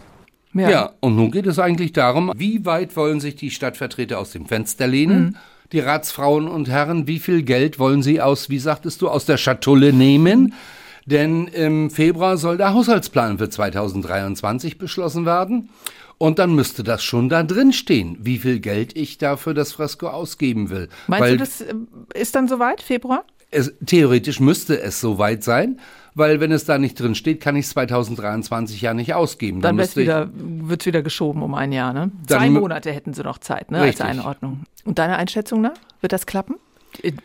Ja. 0.53 0.69
ja, 0.69 0.91
und 1.01 1.15
nun 1.15 1.31
geht 1.31 1.47
es 1.47 1.59
eigentlich 1.59 1.93
darum, 1.93 2.33
wie 2.37 2.67
weit 2.67 2.97
wollen 2.97 3.21
sich 3.21 3.37
die 3.37 3.51
Stadtvertreter 3.51 4.19
aus 4.19 4.33
dem 4.33 4.47
Fenster 4.47 4.87
lehnen? 4.89 5.23
Mhm. 5.23 5.37
Die 5.71 5.79
Ratsfrauen 5.79 6.49
und 6.49 6.69
Herren, 6.69 7.07
wie 7.07 7.21
viel 7.21 7.43
Geld 7.43 7.79
wollen 7.79 8.03
sie 8.03 8.21
aus, 8.21 8.51
wie 8.51 8.59
sagtest 8.59 9.01
du, 9.01 9.09
aus 9.09 9.27
der 9.27 9.37
Schatulle 9.37 9.93
nehmen? 9.93 10.41
Mhm 10.41 10.53
denn 11.11 11.47
im 11.49 11.91
Februar 11.91 12.37
soll 12.37 12.57
der 12.57 12.73
Haushaltsplan 12.73 13.39
für 13.39 13.49
2023 13.49 14.79
beschlossen 14.79 15.27
werden. 15.27 15.71
Und 16.19 16.39
dann 16.39 16.55
müsste 16.55 16.85
das 16.85 17.03
schon 17.03 17.31
da 17.31 17.43
drin 17.43 17.73
stehen, 17.73 18.19
wie 18.21 18.39
viel 18.39 18.61
Geld 18.61 18.95
ich 18.95 19.17
da 19.17 19.39
für 19.39 19.55
das 19.55 19.73
Fresko 19.73 20.09
ausgeben 20.09 20.69
will. 20.69 20.91
Meinst 21.07 21.23
Weil 21.23 21.33
du, 21.33 21.39
das 21.39 21.61
äh, 21.63 21.75
ist 22.15 22.35
dann 22.35 22.47
soweit, 22.47 22.83
Februar? 22.83 23.25
Es, 23.51 23.73
theoretisch 23.87 24.39
müsste 24.39 24.81
es 24.81 25.01
soweit 25.01 25.43
sein, 25.43 25.81
weil 26.15 26.39
wenn 26.39 26.53
es 26.53 26.67
da 26.67 26.77
nicht 26.77 27.01
drin 27.01 27.15
steht, 27.15 27.41
kann 27.41 27.57
ich 27.57 27.65
es 27.65 27.71
2023 27.71 28.83
ja 28.83 28.93
nicht 28.93 29.15
ausgeben. 29.15 29.63
Dann, 29.63 29.77
dann 29.77 29.79
wird 29.79 29.89
es 29.89 29.97
wieder, 29.97 30.29
wieder 30.85 31.03
geschoben 31.03 31.43
um 31.43 31.55
ein 31.55 31.73
Jahr, 31.73 31.95
ne? 31.95 32.11
Zwei 32.27 32.51
Monate 32.51 32.93
hätten 32.93 33.15
sie 33.15 33.23
noch 33.23 33.39
Zeit, 33.39 33.71
ne, 33.71 33.83
richtig. 33.83 34.05
als 34.05 34.19
Einordnung. 34.19 34.65
Und 34.85 34.99
deine 34.99 35.17
Einschätzung 35.17 35.63
nach? 35.63 35.79
Wird 36.03 36.13
das 36.13 36.27
klappen? 36.27 36.57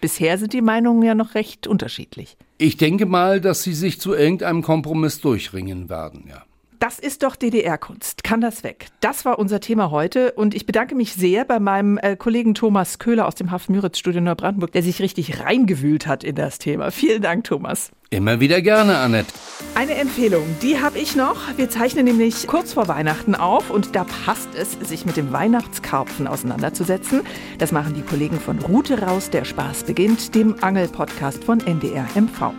Bisher 0.01 0.37
sind 0.37 0.53
die 0.53 0.61
Meinungen 0.61 1.03
ja 1.03 1.15
noch 1.15 1.35
recht 1.35 1.67
unterschiedlich. 1.67 2.37
Ich 2.57 2.77
denke 2.77 3.05
mal, 3.05 3.41
dass 3.41 3.63
sie 3.63 3.73
sich 3.73 3.99
zu 3.99 4.13
irgendeinem 4.13 4.61
Kompromiss 4.61 5.21
durchringen 5.21 5.89
werden, 5.89 6.25
ja. 6.29 6.43
Das 6.79 6.99
ist 6.99 7.23
doch 7.23 7.35
DDR-Kunst. 7.35 8.23
Kann 8.23 8.41
das 8.41 8.63
weg? 8.63 8.87
Das 8.99 9.23
war 9.23 9.39
unser 9.39 9.59
Thema 9.59 9.91
heute 9.91 10.33
und 10.33 10.53
ich 10.53 10.65
bedanke 10.65 10.95
mich 10.95 11.13
sehr 11.13 11.45
bei 11.45 11.59
meinem 11.59 11.97
äh, 11.97 12.15
Kollegen 12.15 12.53
Thomas 12.53 12.99
Köhler 12.99 13.27
aus 13.27 13.35
dem 13.35 13.51
Hafen-Müritz-Studio 13.51 14.21
Neubrandenburg, 14.21 14.71
der 14.71 14.83
sich 14.83 15.01
richtig 15.01 15.39
reingewühlt 15.39 16.07
hat 16.07 16.23
in 16.23 16.35
das 16.35 16.59
Thema. 16.59 16.91
Vielen 16.91 17.21
Dank, 17.21 17.45
Thomas. 17.45 17.91
Immer 18.09 18.39
wieder 18.39 18.61
gerne, 18.61 18.97
Annette. 18.97 19.33
Eine 19.73 19.95
Empfehlung, 19.95 20.43
die 20.61 20.79
habe 20.79 20.99
ich 20.99 21.15
noch. 21.15 21.57
Wir 21.57 21.69
zeichnen 21.69 22.05
nämlich 22.05 22.47
kurz 22.47 22.73
vor 22.73 22.87
Weihnachten 22.87 23.35
auf 23.35 23.69
und 23.69 23.95
da 23.95 24.03
passt 24.03 24.49
es, 24.55 24.73
sich 24.87 25.05
mit 25.05 25.17
dem 25.17 25.31
Weihnachtskarpfen 25.31 26.27
auseinanderzusetzen. 26.27 27.21
Das 27.57 27.71
machen 27.71 27.93
die 27.93 28.03
Kollegen 28.03 28.39
von 28.39 28.59
Route 28.59 29.01
raus, 29.01 29.29
der 29.29 29.45
Spaß 29.45 29.83
beginnt, 29.83 30.35
dem 30.35 30.55
Angel-Podcast 30.61 31.43
von 31.43 31.59
NDR 31.65 32.07
MV. 32.15 32.53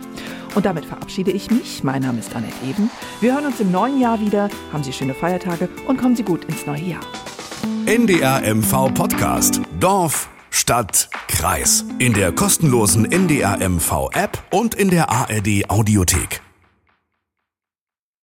Und 0.57 0.65
damit 0.65 0.85
verabschiede 0.85 1.29
ich 1.29 1.51
mich. 1.51 1.83
Mein 1.83 2.01
Name 2.01 2.17
ist 2.17 2.35
Annette 2.35 2.55
Eben. 2.67 2.89
Wir 3.21 3.35
hören 3.35 3.45
uns 3.45 3.59
im 3.59 3.71
neuen 3.71 4.01
Jahr 4.01 4.19
wieder. 4.19 4.49
Haben 4.73 4.83
Sie 4.83 4.91
schöne 4.91 5.13
Feiertage 5.13 5.69
und 5.85 5.97
kommen 5.97 6.15
Sie 6.15 6.23
gut 6.23 6.45
ins 6.45 6.65
neue 6.65 6.81
Jahr. 6.81 7.01
NDR 7.85 8.41
MV 8.55 8.91
Podcast. 8.91 9.61
Dorf, 9.79 10.27
Stadt, 10.49 11.11
Kreis. 11.27 11.85
In 11.99 12.13
der 12.13 12.31
kostenlosen 12.31 13.05
NDR 13.05 13.59
MV 13.69 14.09
App 14.13 14.41
und 14.49 14.73
in 14.73 14.89
der 14.89 15.11
ARD 15.11 15.69
Audiothek. 15.69 16.41